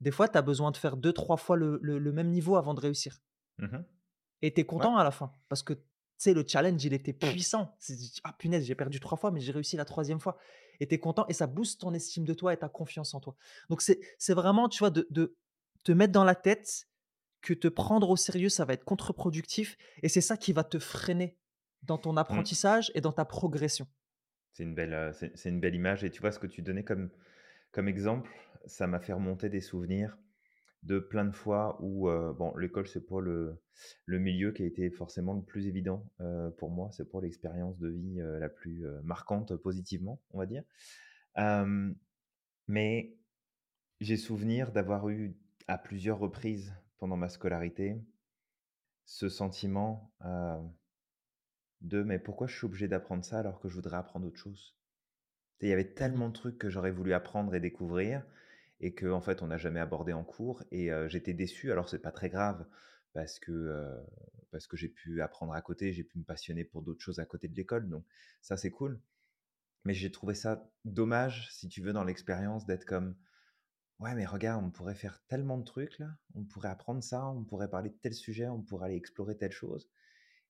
[0.00, 2.56] des fois, tu as besoin de faire deux, trois fois le le le même niveau
[2.56, 3.20] avant de réussir
[3.58, 3.84] Mmh
[4.42, 5.74] et tu es Ouais, content à la fin parce que,
[6.22, 7.74] tu le challenge, il était puissant.
[7.78, 10.36] C'est «Ah punaise, j'ai perdu 3 fois, mais j'ai réussi la troisième fois»
[10.78, 13.20] et tu es content et ça booste ton estime de toi et ta confiance en
[13.20, 13.36] toi.
[13.70, 15.36] Donc c'est c'est vraiment, tu vois, de de
[15.84, 16.88] te mettre dans la tête
[17.42, 20.78] que te prendre au sérieux, ça va être contre-productif et c'est ça qui va te
[20.78, 21.38] freiner
[21.82, 22.18] dans ton mmh.
[22.18, 23.86] apprentissage et dans ta progression.
[24.52, 27.10] C'est une belle, c'est une belle image et tu vois ce que tu donnais comme
[27.72, 28.28] comme exemple,
[28.66, 30.18] ça m'a fait remonter des souvenirs
[30.82, 33.62] de plein de fois où, bon l'école c'est pas le
[34.06, 36.06] le milieu qui a été forcément le plus évident,
[36.58, 36.90] pour moi.
[36.92, 40.64] C'est pas l'expérience de vie, la plus, marquante positivement, on va dire.
[42.66, 43.16] Mais
[44.00, 45.36] j'ai souvenir d'avoir eu
[45.68, 47.96] à plusieurs reprises pendant ma scolarité,
[49.04, 50.70] ce sentiment, heu,
[51.80, 54.76] de: «Mais pourquoi je suis obligé d'apprendre ça alors que je voudrais apprendre autre chose?»
[55.62, 58.26] Il y avait tellement de trucs que j'aurais voulu apprendre et découvrir
[58.80, 61.72] et qu'en fait, on n'a jamais abordé en cours et heu, j'étais déçu.
[61.72, 62.66] Alors c'est pas très grave
[63.14, 64.06] parce que, heu,
[64.52, 67.26] parce que j'ai pu apprendre à côté, j'ai pu me passionner pour d'autres choses à
[67.26, 68.06] côté de l'école, donc
[68.42, 69.00] ça, c'est cool.
[69.84, 73.16] Mais j'ai trouvé ça dommage, si tu veux, dans l'expérience d'être comme:
[74.00, 77.44] «Ouais, mais regarde, on pourrait faire tellement de trucs là, on pourrait apprendre ça, on
[77.44, 79.88] pourrait parler de tel sujet, on pourrait aller explorer telle chose»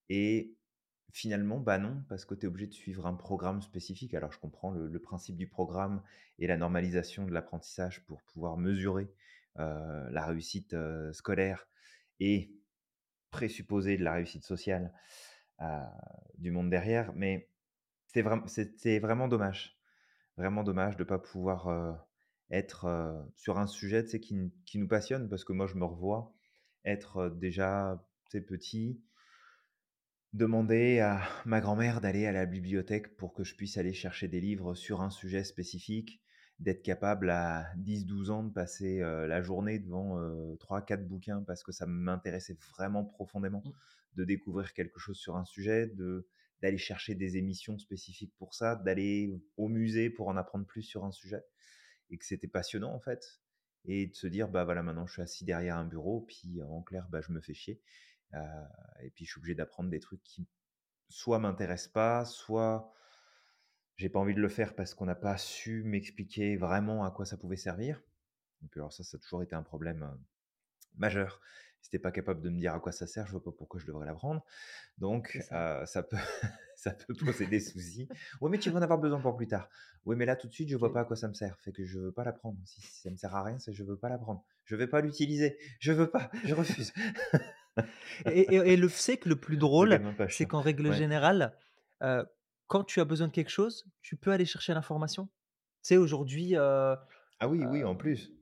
[0.09, 0.55] Et
[1.13, 4.15] finalement, bah non, parce que tu es obligé de suivre un programme spécifique.
[4.15, 6.03] Alors je comprends le principe du programme
[6.39, 9.11] et la normalisation de l'apprentissage pour pouvoir mesurer,
[9.57, 10.77] la réussite,
[11.13, 11.67] scolaire
[12.21, 12.53] et
[13.31, 14.93] présupposer de la réussite sociale,
[16.39, 17.13] du monde derrière.
[17.15, 17.51] Mais
[18.07, 19.81] c'est vraiment dommage,
[20.37, 22.07] vraiment dommage de ne pas pouvoir,
[22.51, 22.87] être,
[23.37, 25.29] sur un sujet, tu sais, qui nous passionne.
[25.29, 26.35] Parce que moi, je me revois
[26.85, 29.03] être, heu, déjà, petit,
[30.33, 34.41] Demander à ma grand-mère d'aller à la bibliothèque pour que je puisse aller chercher des
[34.41, 36.21] livres sur un sujet spécifique,
[36.61, 41.73] d'être capable à 10-12 ans de passer, la journée devant, heu, 3-4 bouquins parce que
[41.73, 43.73] ça m'intéressait vraiment profondément Mmh.
[44.15, 46.29] de découvrir quelque chose sur un sujet, de
[46.63, 51.07] d'aller chercher des émissions spécifiques pour ça, d'aller au musée pour en apprendre plus sur
[51.07, 51.43] un sujet
[52.11, 53.40] et que c'était passionnant en fait
[53.87, 56.83] et de se dire: «Bah, voilà, maintenant je suis assis derrière un bureau, puis en
[56.83, 57.81] clair, bah, je me fais chier».
[58.35, 58.38] Heu
[59.03, 60.46] et puis je suis obligé d'apprendre des trucs qui
[61.09, 62.92] soit m'intéressent pas, soit
[63.96, 67.27] j'ai pas envie de le faire parce qu'on n'a pas su m'expliquer vraiment à quoi
[67.27, 68.03] ça pouvait servir.
[68.62, 70.20] Et puis alors ça, ça a toujours été un problème, heu,
[70.96, 71.40] majeur
[71.83, 73.81] Si tu pas capable de me dire à quoi ça sert, je vois pas pourquoi
[73.81, 74.44] je devrais l'apprendre.
[74.99, 75.85] Donc, ça.
[75.87, 76.16] ça peut
[76.81, 78.09] ça peut poser des soucis.
[78.40, 79.69] «Ouais, mais tu vas en avoir besoin pour plus tard».
[80.07, 81.73] «Oui, mais là, tout de suite, je vois pas à quoi ça me sert, fait
[81.73, 82.59] que je veux pas l'apprendre.
[82.64, 84.45] Si si ça me sert à rien, c'est je veux pas l'apprendre.
[84.64, 85.59] Je vais pas l'utiliser.
[85.81, 86.93] Je veux pas, je refuse».
[88.27, 90.97] Et et et le c'est que le plus drôle, c'est qu'en règle Ouais.
[90.97, 91.55] générale,
[92.66, 95.27] quand tu as besoin de quelque chose, tu peux aller chercher l'information.
[95.27, 95.33] Tu
[95.83, 96.55] sais, aujourd'hui,
[97.38, 98.33] Ah oui, oui, en plus.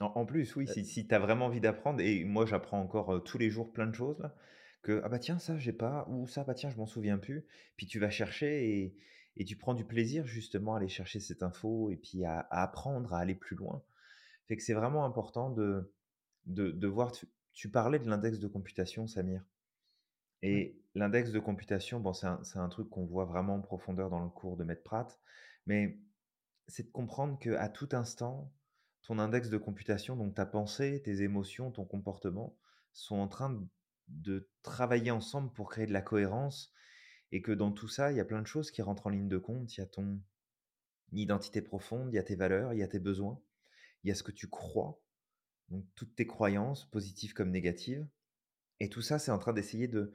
[0.00, 3.22] En en plus, oui, si si tu as vraiment envie d'apprendre et moi j'apprends encore,
[3.24, 4.34] tous les jours plein de choses là,
[4.82, 7.44] que: «Ah bah tiens ça j'ai pas» ou «Ça bah tiens je m'en souviens plus».
[7.76, 8.96] Puis tu vas chercher et
[9.36, 12.62] et tu prends du plaisir justement à aller chercher cette info et puis à à
[12.62, 13.82] apprendre, à aller plus loin.
[14.48, 15.92] Fait que c'est vraiment important de
[16.46, 19.44] de de voir tu tu parlais de l'index de computation Samir
[20.42, 24.10] et l'index de computation, bon c'est un c'est un truc qu'on voit vraiment en profondeur
[24.10, 25.18] dans le cours de Maître Pratt,
[25.66, 25.98] mais
[26.68, 28.52] c'est de comprendre qu'à tout instant,
[29.02, 32.56] ton index de computation, donc ta pensée, tes émotions, ton comportement,
[32.92, 33.60] sont en train de
[34.10, 36.72] de travailler ensemble pour créer de la cohérence
[37.32, 39.28] et que dans tout ça, il y a plein de choses qui rentrent en ligne
[39.28, 39.76] de compte.
[39.76, 40.20] Il y a ton
[41.12, 43.40] identité profonde, il y a tes valeurs, il y a tes besoins,
[44.04, 45.02] il y a ce que tu crois,
[45.70, 48.06] donc toutes tes croyances, positives comme négatives.
[48.80, 50.14] Et tout ça, c'est en train d'essayer de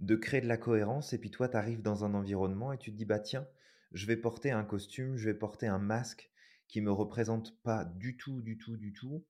[0.00, 2.92] de créer de la cohérence et puis toi, tu arrives dans un environnement et tu
[2.92, 3.48] te dis: «Bah, tiens,
[3.92, 6.30] je vais porter un costume, je vais porter un masque
[6.68, 9.24] qui me représente pas du tout, du tout, du tout,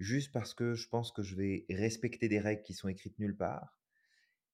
[0.00, 3.36] juste parce que je pense que je vais respecter des règles qui sont écrites nulle
[3.36, 3.78] part»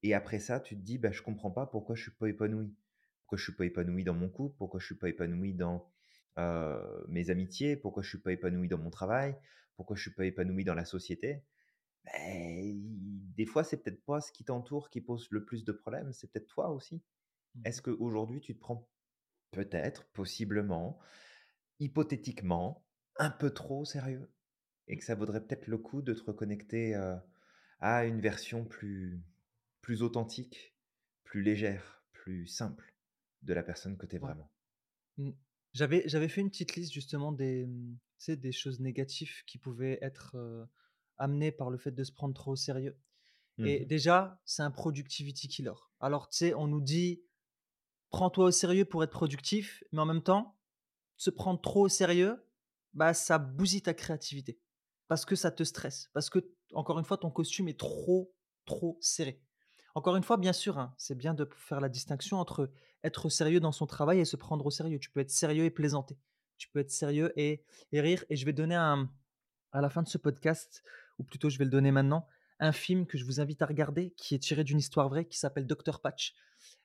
[0.02, 2.74] et après ça, tu te dis: «Bah, je comprends pas pourquoi je suis pas épanoui.
[3.20, 4.56] Pourquoi je suis pas épanoui dans mon couple?
[4.58, 5.90] Pourquoi je suis pas épanoui dans,
[7.08, 7.76] mes amitiés?
[7.76, 9.36] Pourquoi je suis pas épanoui dans mon travail?
[9.76, 11.42] Pourquoi je suis pas épanoui dans la société?»
[12.04, 12.74] Beh,
[13.36, 16.30] des fois, c'est peut-être pas ce qui t'entoure qui pose le plus de problèmes, c'est
[16.30, 17.02] peut-être toi aussi.
[17.64, 18.88] Est-ce mmh qu'aujourd'hui, tu te prends
[19.50, 21.00] peut-être, possiblement,
[21.80, 24.30] hypothétiquement, un peu trop au sérieux?
[24.88, 27.16] Et que ça vaudrait peut-être le coup de te reconnecter, heu,
[27.80, 29.22] à une version plus
[29.82, 30.76] plus authentique,
[31.24, 32.94] plus légère, plus simple
[33.42, 34.50] de la personne que tu es vraiment?
[35.18, 35.30] mmh.
[35.72, 37.98] J'avais j'avais fait une petite liste justement des, mmh,
[38.36, 40.66] des choses négatives qui pouvaient être, heu,
[41.18, 42.98] amenées par le fait de se prendre trop au sérieux
[43.64, 45.72] et Mmh déjà, c'est un productivity killer.
[46.00, 47.24] Alors, tu sais, on nous dit:
[48.10, 50.58] «Prends-toi au sérieux pour être productif», mais en même temps,
[51.16, 52.44] se prendre trop au sérieux,
[52.94, 54.60] bah, ça bousille ta créativité.
[55.08, 56.38] Parce que ça te stresse, parce que,
[56.72, 59.40] encore une fois, ton costume est trop, trop serré.
[59.94, 62.70] Encore une fois, bien sûr, hein, c'est bien de faire la distinction entre
[63.02, 64.98] être sérieux dans son travail et se prendre au sérieux.
[64.98, 66.18] Tu peux être sérieux et plaisanter.
[66.58, 68.24] Tu peux être sérieux et, et rire.
[68.28, 69.08] Et je vais donner un,
[69.72, 70.82] à la fin de ce podcast,
[71.18, 72.26] ou plutôt je vais le donner maintenant,
[72.58, 75.38] un film que je vous invite à regarder qui est tiré d'une histoire vraie qui
[75.38, 76.34] s'appelle Dr Patch.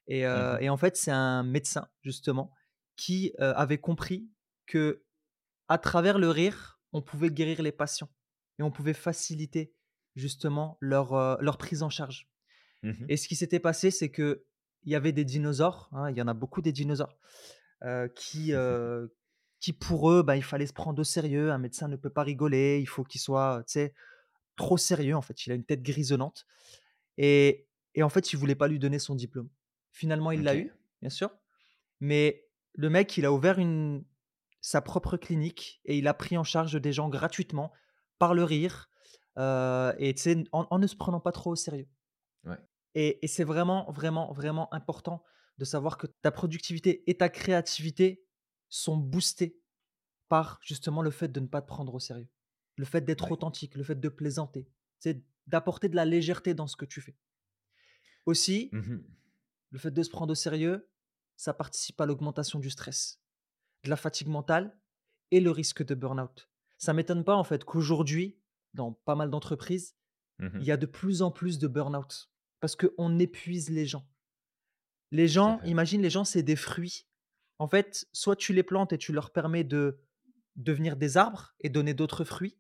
[0.08, 2.54] Et, Mmh et en fait, c'est un médecin justement
[2.98, 4.30] qui, heu, avait compris
[4.66, 5.04] que
[5.68, 8.10] à travers le rire, on pouvait guérir les patients
[8.60, 9.74] et on pouvait faciliter
[10.16, 12.30] justement leur, heu, leur prise en charge.
[12.84, 14.42] Mmh Et ce qui s'était passé, c'est qu'il
[14.86, 17.18] y avait des dinosaures, hein, il y en a beaucoup des dinosaures,
[17.84, 19.16] heu, qui, heu,
[19.60, 21.52] qui pour eux, bah, il fallait se prendre au sérieux.
[21.52, 23.64] Un médecin ne peut pas rigoler, il faut qu'il soit,
[24.56, 25.46] trop sérieux en fait.
[25.46, 26.46] Il a une tête grisonnante
[27.18, 29.50] et et en fait, il voulait pas lui donner son diplôme.
[29.92, 31.32] Finalement, il l'a eu, bien sûr,
[32.02, 34.06] mais le mec, il a ouvert une
[34.62, 37.72] sa propre clinique et il a pris en charge des gens gratuitement
[38.20, 38.90] par le rire,
[39.38, 40.16] et
[40.52, 41.90] en en ne se prenant pas trop au sérieux
[42.44, 42.62] Ouais.
[42.96, 45.24] et et c'est vraiment, vraiment, vraiment important
[45.58, 48.26] de savoir que ta productivité et ta créativité
[48.70, 49.60] sont boostées
[50.30, 52.30] par justement le fait de ne pas te prendre au sérieux.
[52.78, 53.32] Le fait d'être Ouais.
[53.32, 54.70] authentique, le fait de plaisanter,
[55.00, 57.18] c'est d'apporter de la légèreté dans ce que tu fais.
[58.26, 59.06] Aussi, Mmh
[59.72, 60.92] le fait de se prendre au sérieux,
[61.38, 63.21] ça participe à l'augmentation du stress,
[63.84, 64.78] de la fatigue mentale
[65.32, 66.50] et le risque de burn-out.
[66.78, 68.40] Ça m'étonne pas en fait qu'aujourd'hui,
[68.74, 69.96] dans pas mal d'entreprises,
[70.40, 74.08] il Mmh y a de plus en plus de burn-out parce qu'on épuise les gens.
[75.12, 77.08] Les gens, imagine les gens, c'est des fruits.
[77.60, 80.00] En fait, soit tu les plantes et tu leur permets de
[80.56, 82.58] devenir des arbres et donner d'autres fruits,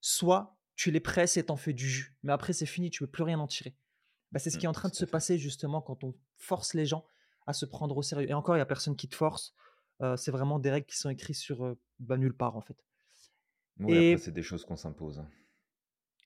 [0.00, 2.16] soit tu les presses et t'en fais du jus.
[2.22, 3.76] Mais après, c'est fini, tu peux plus rien en tirer.
[4.32, 6.74] Bah, c'est ce Mmh, qui est en train de se passer justement quand on force
[6.74, 7.06] les gens
[7.46, 8.28] à se prendre au sérieux.
[8.28, 9.54] Et encore, il y a personne qui te force.
[10.16, 12.76] C'est vraiment des règles qui sont écrites sur, bah, nulle part en fait.
[13.78, 15.22] Oui, après c'est des choses qu'on s'impose,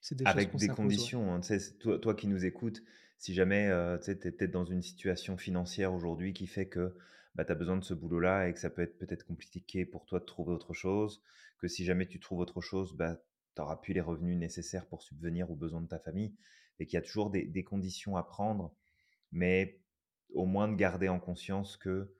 [0.01, 0.75] c'est des choses Avec qu'on des ouais.
[0.75, 1.41] conditions, hein,
[1.79, 2.81] toi toi qui nous écoutes,
[3.17, 3.69] si jamais,
[4.03, 6.95] tu es peut-être dans une situation financière aujourd'hui qui fait que,
[7.35, 10.05] bah, tu as besoin de ce boulot-là et que ça peut être peut-être compliqué pour
[10.05, 11.21] toi de trouver autre chose,
[11.59, 13.21] que si jamais tu trouves autre chose, bah,
[13.55, 16.35] tu auras plus les revenus nécessaires pour subvenir aux besoins de ta famille
[16.79, 18.73] et qu'il y a toujours des des conditions à prendre,
[19.31, 19.81] mais
[20.33, 22.13] au moins de garder en conscience que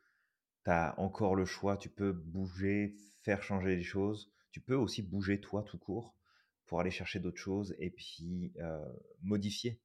[0.63, 4.31] tu as encore le choix, tu peux bouger, faire changer les choses.
[4.51, 6.15] Tu peux aussi bouger toi tout court
[6.65, 8.53] pour aller chercher d'autres choses et puis
[9.21, 9.81] modifier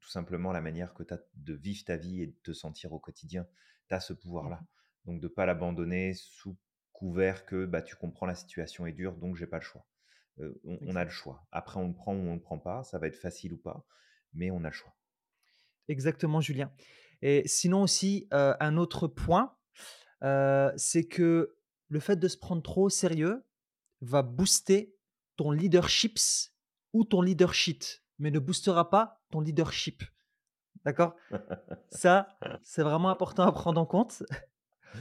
[0.00, 2.92] tout simplement la manière que tu as de vivre ta vie et de te sentir
[2.92, 3.46] au quotidien.
[3.88, 4.60] Tu as ce pouvoir-là.
[4.60, 4.66] Mmh
[5.06, 6.56] Donc de ne pas l'abandonner sous
[6.92, 9.86] couvert que bah, tu comprends la situation est dure, donc j'ai pas le choix.
[10.38, 11.46] on, on a le choix.
[11.50, 12.84] Après, on le prend ou on ne le prend pas.
[12.84, 13.84] Ça va être facile ou pas,
[14.32, 14.94] mais on a le choix.
[15.88, 16.72] Exactement, Julien.
[17.22, 19.56] Et sinon aussi, un autre point,
[20.76, 21.56] c'est que
[21.88, 23.44] le fait de se prendre trop au sérieux
[24.00, 24.96] va booster
[25.36, 26.52] ton leaderships
[26.92, 27.84] ou ton leadership,
[28.18, 30.02] mais ne boostera pas ton leadership.
[30.84, 31.14] D'accord?
[31.90, 32.28] Ça,
[32.62, 34.22] c'est vraiment important à prendre en compte.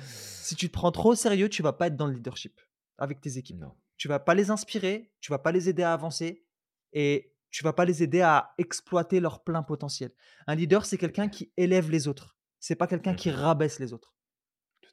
[0.03, 2.59] Si tu te prends trop au sérieux, tu vas pas être dans le leadership
[2.97, 3.59] avec tes équipes.
[3.59, 3.75] Non.
[3.97, 6.45] Tu vas pas les inspirer, tu vas pas les aider à avancer
[6.93, 10.11] et tu vas pas les aider à exploiter leur plein potentiel.
[10.47, 12.37] Un leader, c'est quelqu'un qui élève les autres.
[12.59, 13.35] C'est pas quelqu'un qui Mhm.
[13.35, 14.15] rabaisse les autres.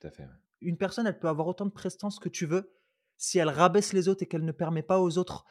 [0.00, 0.22] Tout à fait.
[0.24, 0.28] ouais.
[0.60, 2.72] Une personne, elle peut avoir autant de prestance que tu veux.
[3.16, 5.44] Si elle rabaisse les autres et qu'elle ne permet pas aux autres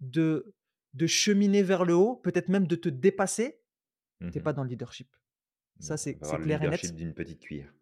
[0.00, 0.54] de,
[0.94, 3.60] de cheminer vers le haut, peut-être même de te dépasser,
[4.20, 4.42] tu Mhm.
[4.42, 5.08] pas dans le leadership.
[5.80, 6.96] Ça, c'est avoir le clair et leadership net.
[6.96, 7.72] d'une petite cuillère.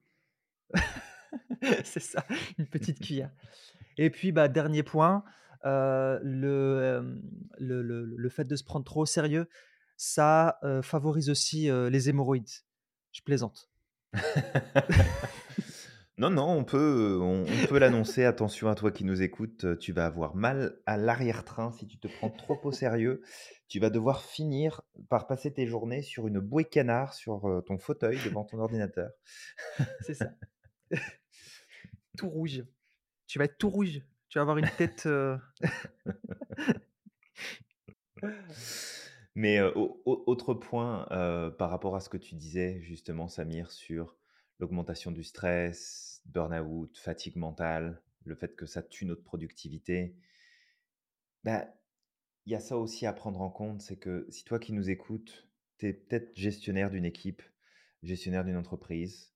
[1.84, 2.24] c'est ça,
[2.58, 3.30] une petite cuillère.
[3.98, 5.22] Et puis, bah, dernier point,
[5.66, 7.22] heu, le, hem,
[7.58, 9.48] le le le fait de se prendre trop au sérieux,
[9.96, 12.48] ça, heu, favorise aussi, les hémorroïdes.
[13.12, 13.70] Je plaisante.
[16.20, 18.26] Non, non, on peut, on, on peut l'annoncer.
[18.26, 21.96] Attention à toi qui nous écoutes, euh, tu vas avoir mal à l'arrière-train si tu
[21.98, 23.22] te prends trop au sérieux.
[23.68, 27.78] Tu vas devoir finir par passer tes journées sur une bouée canard sur euh, ton
[27.78, 29.08] fauteuil devant ton ordinateur.
[30.02, 30.26] C'est ça.
[32.18, 32.64] Tout rouge.
[33.26, 34.02] Tu vas être tout rouge.
[34.28, 35.08] Tu vas avoir une tête,
[39.34, 43.26] Mais euh, au- au- autre point euh, par rapport à ce que tu disais justement,
[43.28, 44.18] Samir, sur
[44.58, 50.16] l'augmentation du stress, burn-out, fatigue mentale, le fait que ça tue notre productivité.
[51.44, 51.66] Bah,
[52.46, 54.90] Il y a ça aussi à prendre en compte, c'est que si toi qui nous
[54.90, 57.42] écoutes, tu es peut-être gestionnaire d'une équipe,
[58.02, 59.32] gestionnaire d'une entreprise,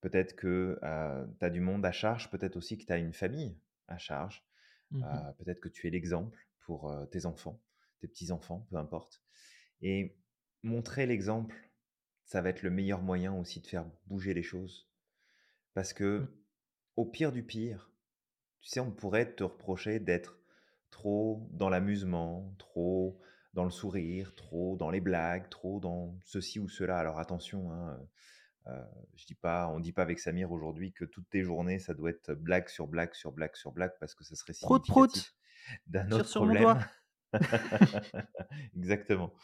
[0.00, 3.58] peut-être que tu as du monde à charge, peut-être aussi que tu as une famille
[3.88, 4.44] à charge,
[4.90, 7.60] mmh euh, peut-être que tu es l'exemple pour euh, tes enfants,
[8.00, 9.22] tes petits-enfants, peu importe.
[9.82, 10.16] Et
[10.62, 11.70] montrer l'exemple,
[12.24, 14.88] ça va être le meilleur moyen aussi de faire bouger les choses.
[15.76, 15.94] Parce Mmh.
[15.94, 16.26] que
[16.96, 17.92] au pire du pire,
[18.62, 20.40] tu sais, on pourrait te reprocher d'être
[20.90, 23.20] trop dans l'amusement, trop
[23.52, 26.98] dans le sourire, trop dans les blagues, trop dans ceci ou cela.
[26.98, 28.00] Alors attention, hein,
[28.68, 28.84] euh,
[29.16, 32.08] je dis pas, on dit pas avec Samir aujourd'hui que toutes tes journées, ça doit
[32.08, 35.36] être blague sur blague sur blague sur blague parce que ça serait significatif prout,
[35.86, 36.62] d'un autre sur mon problème.
[36.62, 36.78] doigt.
[38.76, 39.34] Exactement.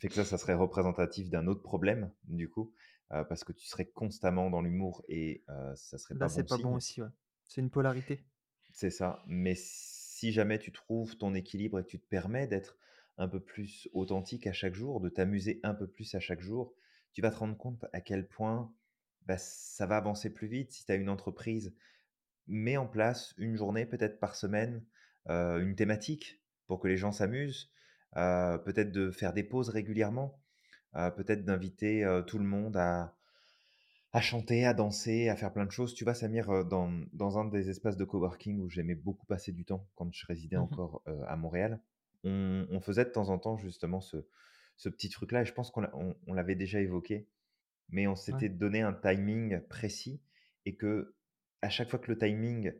[0.00, 2.74] Fait que ça, ça serait représentatif d'un autre problème, du coup,
[3.12, 6.42] euh, parce que tu serais constamment dans l'humour et euh, ça serait Là, pas c'est
[6.48, 7.08] bon pas bon aussi, ouais.
[7.44, 8.24] C'est une polarité.
[8.72, 9.22] C'est ça.
[9.26, 12.78] Mais si jamais tu trouves ton équilibre et que tu te permets d'être
[13.18, 16.74] un peu plus authentique à chaque jour, de t'amuser un peu plus à chaque jour,
[17.12, 18.72] tu vas te rendre compte à quel point
[19.26, 20.72] bah, ça va avancer plus vite.
[20.72, 21.74] Si tu as une entreprise,
[22.46, 24.84] mets en place une journée peut-être par semaine,
[25.28, 27.70] euh, une thématique pour que les gens s'amusent,
[28.16, 30.40] euh, peut-être de faire des pauses régulièrement,
[30.96, 33.14] euh, peut-être d'inviter euh, tout le monde à,
[34.12, 35.94] à chanter, à danser, à faire plein de choses.
[35.94, 39.52] Tu vois, Samir, euh, dans, dans un des espaces de coworking où j'aimais beaucoup passer
[39.52, 41.80] du temps quand je résidais Mmh encore euh, à Montréal,
[42.24, 44.16] on, on faisait de temps en temps justement ce,
[44.76, 45.42] ce petit truc-là.
[45.42, 47.28] Et je pense qu'on l'a- on- on l'avait déjà évoqué,
[47.90, 48.16] mais on Ouais.
[48.16, 50.20] s'était donné un timing précis
[50.66, 51.14] et que
[51.62, 52.72] à chaque fois que le timing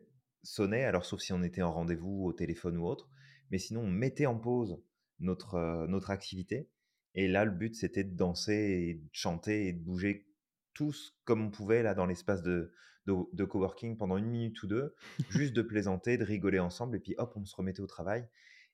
[0.43, 3.09] sonnait, alors sauf si on était en rendez-vous au téléphone ou autre,
[3.51, 4.81] mais sinon on mettait en pause
[5.19, 6.69] notre, euh, notre activité.
[7.15, 10.27] Et là, le but, c'était de danser et de chanter et de bouger
[10.73, 12.71] tous comme on pouvait là dans l'espace de,
[13.05, 14.95] de, de coworking pendant une minute ou deux,
[15.29, 18.27] juste de plaisanter, de rigoler ensemble, et puis hop, on se remettait au travail.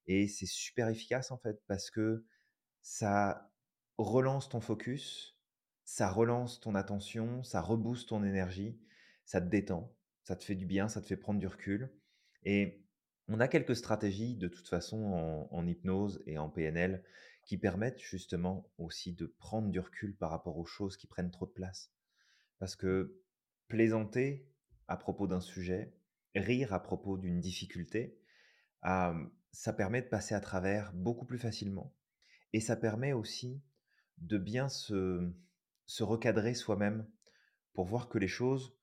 [0.06, 2.26] Et c'est super efficace en fait, parce que
[2.82, 3.52] ça
[3.98, 5.38] relance ton focus,
[5.84, 8.80] ça relance ton attention, ça rebooste ton énergie,
[9.26, 11.92] ça te détend, ça te fait du bien, ça te fait prendre du recul.
[12.44, 12.86] Et
[13.28, 17.04] on a quelques stratégies de toute façon en, en hypnose et en PNL
[17.48, 21.46] qui permettent justement aussi de prendre du recul par rapport aux choses qui prennent trop
[21.46, 21.92] de place.
[22.60, 23.22] Parce que
[23.70, 24.52] plaisanter
[24.88, 25.96] à propos d'un sujet,
[26.36, 28.20] rire à propos d'une difficulté,
[28.86, 31.96] euh, ça permet de passer à travers beaucoup plus facilement.
[32.52, 33.64] Et ça permet aussi
[34.18, 35.34] de bien se,
[35.86, 37.10] se recadrer soi-même
[37.74, 38.78] pour voir que les choses,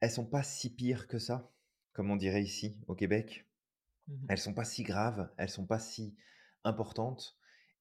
[0.00, 1.52] elles sont pas si pires que ça,
[1.92, 3.48] comme on dirait ici au Québec.
[4.08, 6.16] Mmh Elles sont pas si graves, elles sont pas si
[6.64, 7.38] importantes.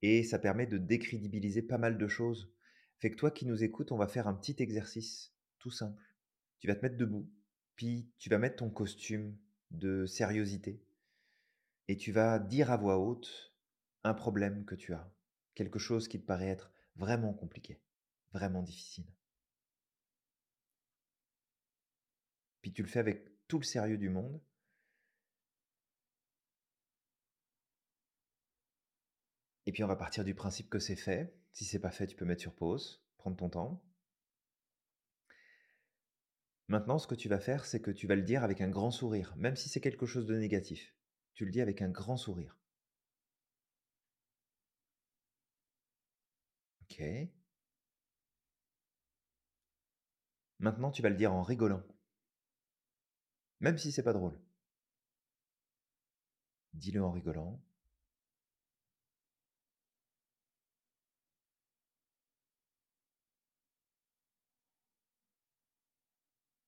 [0.07, 2.53] Et ça permet de décrédibiliser pas mal de choses.
[2.99, 5.99] Fait que toi qui nous écoutes, on va faire un petit exercice tout simple.
[6.59, 7.27] Tu vas te mettre debout,
[7.75, 9.35] puis tu vas mettre ton costume
[9.71, 10.79] de sérieuxité.
[11.87, 13.55] et tu vas dire à voix haute
[14.03, 15.11] un problème que tu as,
[15.55, 17.81] quelque chose qui te paraît être vraiment compliqué,
[18.31, 19.11] vraiment difficile.
[22.61, 24.39] Puis tu le fais avec tout le sérieux du monde.
[29.65, 31.35] Et puis on va partir du principe que c'est fait.
[31.53, 33.83] Si c'est pas fait, tu peux mettre sur pause, prendre ton temps.
[36.67, 38.91] Maintenant, ce que tu vas faire, c'est que tu vas le dire avec un grand
[38.91, 40.95] sourire, même si c'est quelque chose de négatif.
[41.33, 42.57] Tu le dis avec un grand sourire.
[46.83, 47.01] Ok.
[50.59, 51.83] Maintenant, tu vas le dire en rigolant.
[53.59, 54.39] Même si c'est pas drôle.
[56.73, 57.64] Dis-le en rigolant.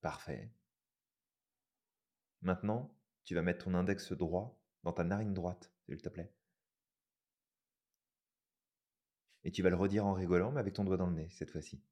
[0.08, 0.49] Parfait.
[2.41, 2.95] Maintenant,
[3.26, 6.32] tu vas mettre ton index droit dans ta narine droite, s'il te plaît.
[9.43, 11.51] Et tu vas le redire en rigolant, mais avec ton doigt dans le nez, cette
[11.51, 11.84] fois-ci.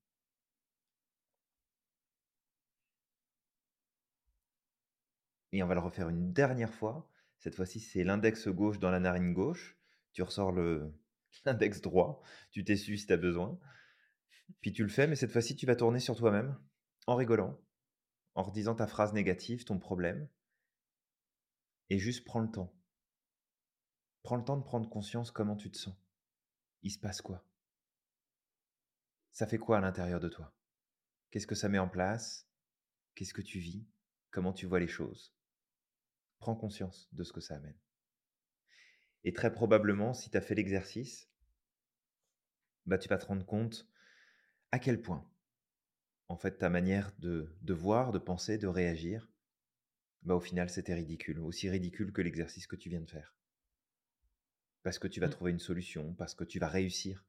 [5.52, 7.12] Et on va le refaire une dernière fois.
[7.40, 9.78] Cette fois-ci, c'est l'index gauche dans la narine gauche.
[10.14, 10.54] Tu ressors
[11.46, 12.22] l'index droit.
[12.52, 13.60] Tu t'essuies si tu as besoin.
[14.62, 16.58] Puis tu le fais, mais cette fois-ci, tu vas tourner sur toi-même
[17.08, 17.60] en rigolant
[18.36, 20.28] en redisant ta phrase négative, ton problème,
[21.90, 22.74] et juste prends le temps.
[24.24, 25.96] Prends le temps de prendre conscience comment tu te sens.
[26.82, 27.46] Il se passe quoi?
[29.32, 30.54] Ça fait quoi à l'intérieur de toi?
[31.32, 32.50] Qu'est-ce que ça met en place?
[33.16, 33.88] Qu'est-ce que tu vis?
[34.32, 35.34] Comment tu vois les choses?
[36.40, 37.78] Prends conscience de ce que ça amène.
[39.24, 41.30] Et très probablement, si tu as fait l'exercice,
[42.86, 43.88] bah, tu vas te rendre compte
[44.72, 45.30] à quel point
[46.28, 49.30] en fait, ta manière de, de voir, de penser, de réagir,
[50.24, 51.40] bah, au final, c'était ridicule.
[51.40, 53.36] Aussi ridicule que l'exercice que tu viens de faire.
[54.84, 55.32] Parce que tu vas Mmh.
[55.32, 57.26] trouver une solution, parce que tu vas réussir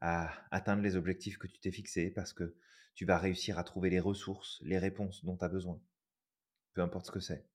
[0.00, 2.56] à atteindre les objectifs que tu t'es fixés, parce que
[2.94, 5.80] tu vas réussir à trouver les ressources, les réponses dont tu as besoin.
[6.74, 7.46] Peu importe ce que c'est.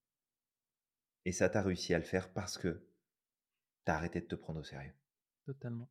[1.24, 2.86] Et ça, tu as réussi à le faire parce que
[3.86, 4.94] tu as arrêté de te prendre au sérieux.
[5.46, 5.90] Totalement.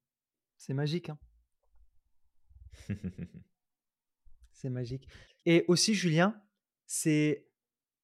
[0.57, 1.19] C'est magique, hein.
[4.61, 5.07] C'est magique.
[5.47, 6.35] Et aussi, Julien,
[6.85, 7.47] c'est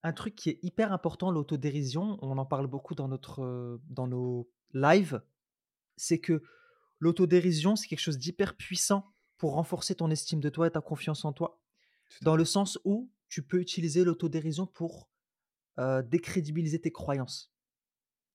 [0.05, 2.17] un truc qui est hyper important, l'autodérision.
[2.23, 5.21] On en parle beaucoup dans notre, dans nos lives.
[5.97, 6.45] C'est que
[7.01, 11.25] l'autodérision, c'est quelque chose d'hyper puissant pour renforcer ton estime de toi et ta confiance
[11.25, 11.61] en toi.
[12.23, 15.11] Dans le sens où tu peux utiliser l'autodérision pour,
[16.05, 17.53] décrédibiliser tes croyances.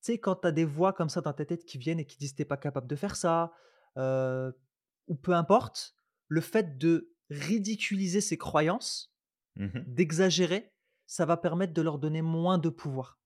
[0.04, 2.06] Tu sais, quand tu as des voix comme ça dans ta tête qui viennent et
[2.06, 3.54] qui disent: t'es pas capable de faire ça»,
[3.96, 5.96] ou peu importe,
[6.28, 9.14] le fait de ridiculiser ces croyances,
[9.56, 9.86] Mhm.
[9.86, 10.74] d'exagérer,
[11.08, 13.20] ça va permettre de leur donner moins de pouvoir.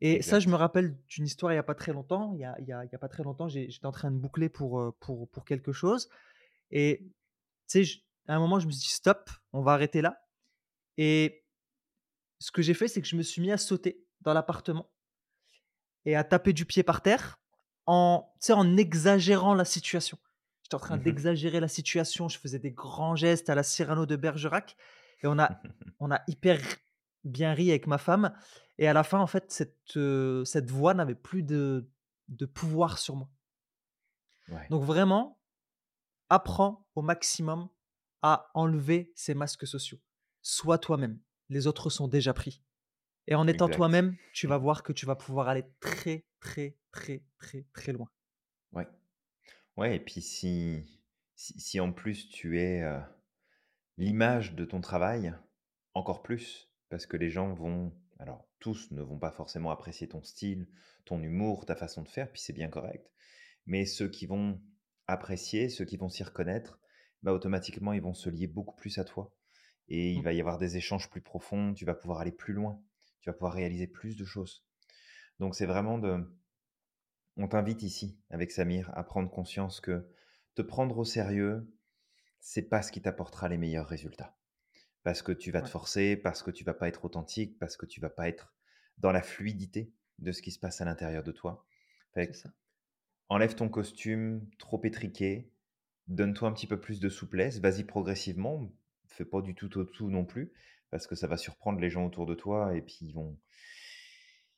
[0.00, 2.32] Et ça, je me rappelle d'une histoire il y a pas très longtemps.
[2.34, 5.72] Il y a a pas très longtemps, j'étais en train de boucler pour, pour quelque
[5.72, 6.08] chose
[6.70, 7.12] et tu
[7.68, 10.20] sais, j à un moment, je me suis dit: «Stop, on va arrêter là»
[10.98, 11.44] et
[12.40, 14.90] ce que j'ai fait, c'est que je me suis mis à sauter dans l'appartement
[16.04, 17.38] et à taper du pied par terre
[17.86, 20.18] en en exagérant la situation.
[20.68, 21.02] J'étais en train Mhm.
[21.02, 24.76] d'exagérer la situation, je faisais des grands gestes à la Cyrano de Bergerac
[25.22, 25.50] et on a
[25.98, 26.60] on a hyper
[27.24, 28.34] bien ri avec ma femme
[28.76, 29.98] et à la fin, en fait, cette,
[30.44, 31.88] cette voix n'avait plus de
[32.28, 33.30] de pouvoir sur moi.
[34.48, 35.40] Ouais, Donc vraiment,
[36.30, 37.68] apprends au maximum
[38.22, 39.98] à enlever ces masques sociaux.
[40.42, 42.62] Sois toi-même, les autres sont déjà pris
[43.26, 47.24] et en étant toi-même, tu vas voir que tu vas pouvoir aller très, très, très,
[47.38, 48.10] très, très loin.
[48.72, 48.88] Ouais.
[49.78, 50.84] Ouais, et puis si,
[51.36, 52.98] si, si en plus tu es euh,
[53.96, 55.32] l'image de ton travail,
[55.94, 60.22] encore plus, parce que les gens vont, alors tous ne vont pas forcément apprécier ton
[60.24, 60.68] style,
[61.04, 63.12] ton humour, ta façon de faire, puis c'est bien correct,
[63.66, 64.60] mais ceux qui vont
[65.06, 66.80] apprécier, ceux qui vont s'y reconnaître,
[67.22, 69.32] bah automatiquement ils vont se lier beaucoup plus à toi.
[69.88, 72.54] Et il Mmh, va y avoir des échanges plus profonds, tu vas pouvoir aller plus
[72.54, 72.82] loin,
[73.20, 74.66] tu vas pouvoir réaliser plus de choses.
[75.40, 76.24] Donc c'est vraiment de,
[77.38, 80.08] on t'invite ici, avec Samir, à prendre conscience que
[80.54, 81.72] te prendre au sérieux,
[82.40, 84.36] c'est pas ce qui t'apportera les meilleurs résultats.
[85.04, 87.86] Parce que tu vas te forcer, parce que tu vas pas être authentique, parce que
[87.86, 88.54] tu vas pas être
[88.98, 91.64] dans la fluidité de ce qui se passe à l'intérieur de toi.
[92.12, 92.50] Fait ça.
[93.28, 95.52] enlève ton costume trop étriqué,
[96.08, 98.72] donne-toi un petit peu plus de souplesse, vas-y progressivement,
[99.06, 100.52] fais pas du tout au tout non plus,
[100.90, 103.38] parce que ça va surprendre les gens autour de toi et puis ils vont,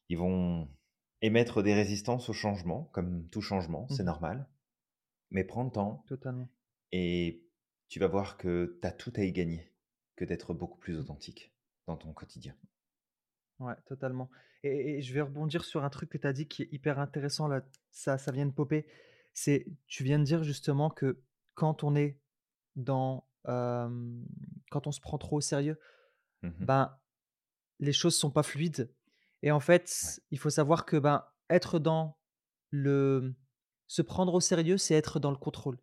[0.09, 0.69] ils vont
[1.23, 4.49] émettre des résistances au changement, comme tout changement, c'est Mmh normal.
[5.31, 6.51] Mais prends le temps Totalement.
[6.93, 7.47] et
[7.89, 9.73] tu vas voir que tu as tout à y gagner
[10.17, 11.01] que d'être beaucoup plus Mmh.
[11.01, 11.55] authentique
[11.87, 12.57] dans ton quotidien.
[13.59, 14.31] Ouais, totalement
[14.63, 16.99] et et je vais rebondir sur un truc que tu as dit qui est hyper
[16.99, 18.87] intéressant là, ça ça vient de popper.
[19.35, 21.23] C'est tu viens de dire justement que
[21.55, 22.19] quand on est
[22.77, 23.27] dans,
[24.71, 25.79] quand on se prend trop au sérieux,
[26.43, 26.67] Mmh mh.
[26.67, 26.99] ben,
[27.81, 28.95] les choses sont pas fluides
[29.43, 32.19] et en fait, il faut savoir que, ben, être dans
[32.71, 33.35] le
[33.87, 35.79] se prendre au sérieux, c'est être dans le contrôle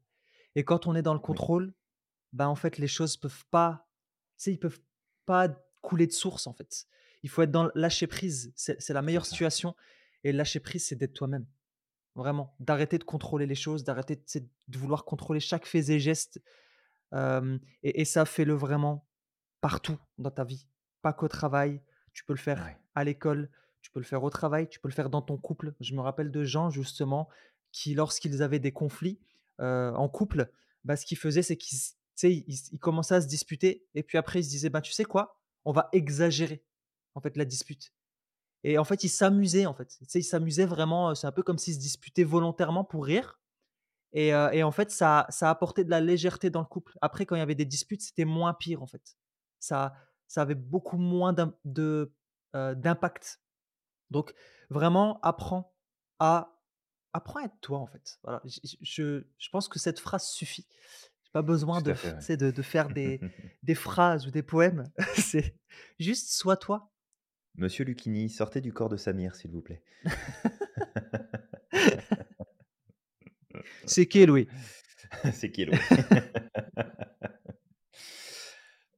[0.58, 1.72] et quand on est dans le contrôle,
[2.34, 3.88] ben, en fait, les choses peuvent pas
[4.38, 4.82] tu sais, ils peuvent
[5.26, 5.50] pas
[5.82, 6.88] couler de source, en fait.
[7.22, 9.76] Il faut être dans le lâcher prise, c'est la meilleure situation
[10.24, 11.46] et lâcher prise, c'est d'être toi-même,
[12.16, 12.56] vraiment.
[12.60, 14.20] D'arrêter de contrôler les choses, d'arrêter,
[14.68, 16.42] de vouloir contrôler chaque fait et geste,
[17.14, 19.08] et et ça, fais-le vraiment
[19.62, 20.68] partout dans ta vie,
[21.04, 21.82] pas qu'au travail.
[22.18, 23.48] Tu peux le faire Ouais, à l'école,
[23.80, 25.76] tu peux le faire au travail, tu peux le faire dans ton couple.
[25.80, 27.30] Je me rappelle de gens justement
[27.72, 29.20] qui, lorsqu'ils avaient des conflits,
[29.62, 30.50] heu, en couple,
[30.84, 31.78] bah, ce qu'ils faisaient, c'est qu'ils
[32.24, 35.40] ils commençaient à se disputer et puis après ils se disaient: «Bah, tu sais quoi?
[35.64, 36.64] On va exagérer,
[37.14, 37.94] en fait, la dispute»
[38.64, 39.98] et en fait, ils s'amusaient, en fait.
[40.16, 43.40] Ils s'amusaient vraiment, c'est un peu comme s'ils se disputaient volontairement pour rire
[44.14, 46.98] et et en fait, ça ça apportait de la légèreté dans le couple.
[47.02, 49.18] Après, quand il y avait des disputes, c'était moins pire, en fait.
[49.60, 49.94] Ça
[50.28, 51.34] ça avait beaucoup moins
[52.56, 53.42] heu, d'impact.
[54.10, 54.34] Donc
[54.70, 55.74] vraiment, apprends
[56.20, 56.54] à
[57.14, 58.20] apprends à être toi, en fait.
[58.24, 60.68] Voilà, je je pense que cette phrase suffit.
[61.24, 62.38] J'ai pas besoin fait, ouais.
[62.38, 63.20] de de faire des
[63.64, 64.90] des phrases ou des poèmes.
[65.16, 65.56] C'est
[66.00, 66.92] juste sois toi.
[67.56, 69.84] Monsieur Lucchini, sortez du corps de Samir, s'il vous plaît.
[73.86, 74.48] C'est qui Louis?
[75.34, 75.80] C'est qui Louis?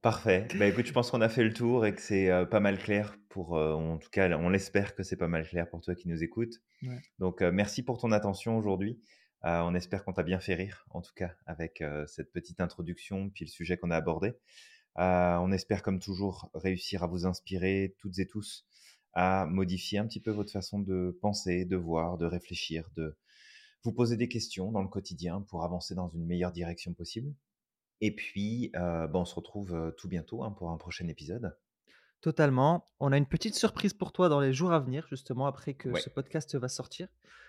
[0.02, 0.48] Parfait.
[0.58, 3.16] Bah, écoute, je pense qu'on a fait le tour et que c'est, pas mal clair
[3.28, 6.22] pour, en tout cas, on l'espère que c'est pas mal clair pour toi qui nous
[6.22, 6.54] écoutes.
[6.82, 9.00] Ouais, Donc, merci pour ton attention aujourd'hui.
[9.42, 13.44] On espère qu'on t'a bien fait rire, en tout cas, avec, cette petite introduction, puis
[13.44, 14.32] le sujet qu'on a abordé.
[14.96, 18.66] On espère comme toujours réussir à vous inspirer toutes et tous
[19.12, 23.16] à modifier un petit peu votre façon de penser, de voir, de réfléchir, de
[23.82, 27.34] vous poser des questions dans le quotidien pour avancer dans une meilleure direction possible.
[28.00, 31.56] Et puis, heu, bah, on se retrouve, heu, tout bientôt, hein, pour un prochain épisode.
[32.20, 32.86] totalement.
[33.00, 35.94] On a une petite surprise pour toi dans les jours à venir, justement, après que
[35.94, 37.08] Ouais, ce podcast va sortir.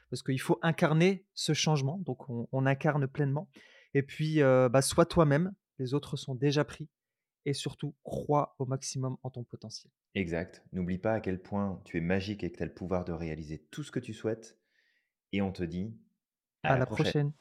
[0.09, 3.49] Parce qu'il faut incarner ce changement, donc on on incarne pleinement
[3.93, 6.87] et puis, heu, bah, sois toi-même, les autres sont déjà pris
[7.45, 9.91] et surtout crois au maximum en ton potentiel.
[10.15, 10.63] exact.
[10.71, 13.11] N'oublie pas à quel point tu es magique et que tu as le pouvoir de
[13.11, 14.57] réaliser tout ce que tu souhaites
[15.33, 15.97] et on te dit
[16.63, 17.13] à À la la prochaine.
[17.13, 17.33] prochaine.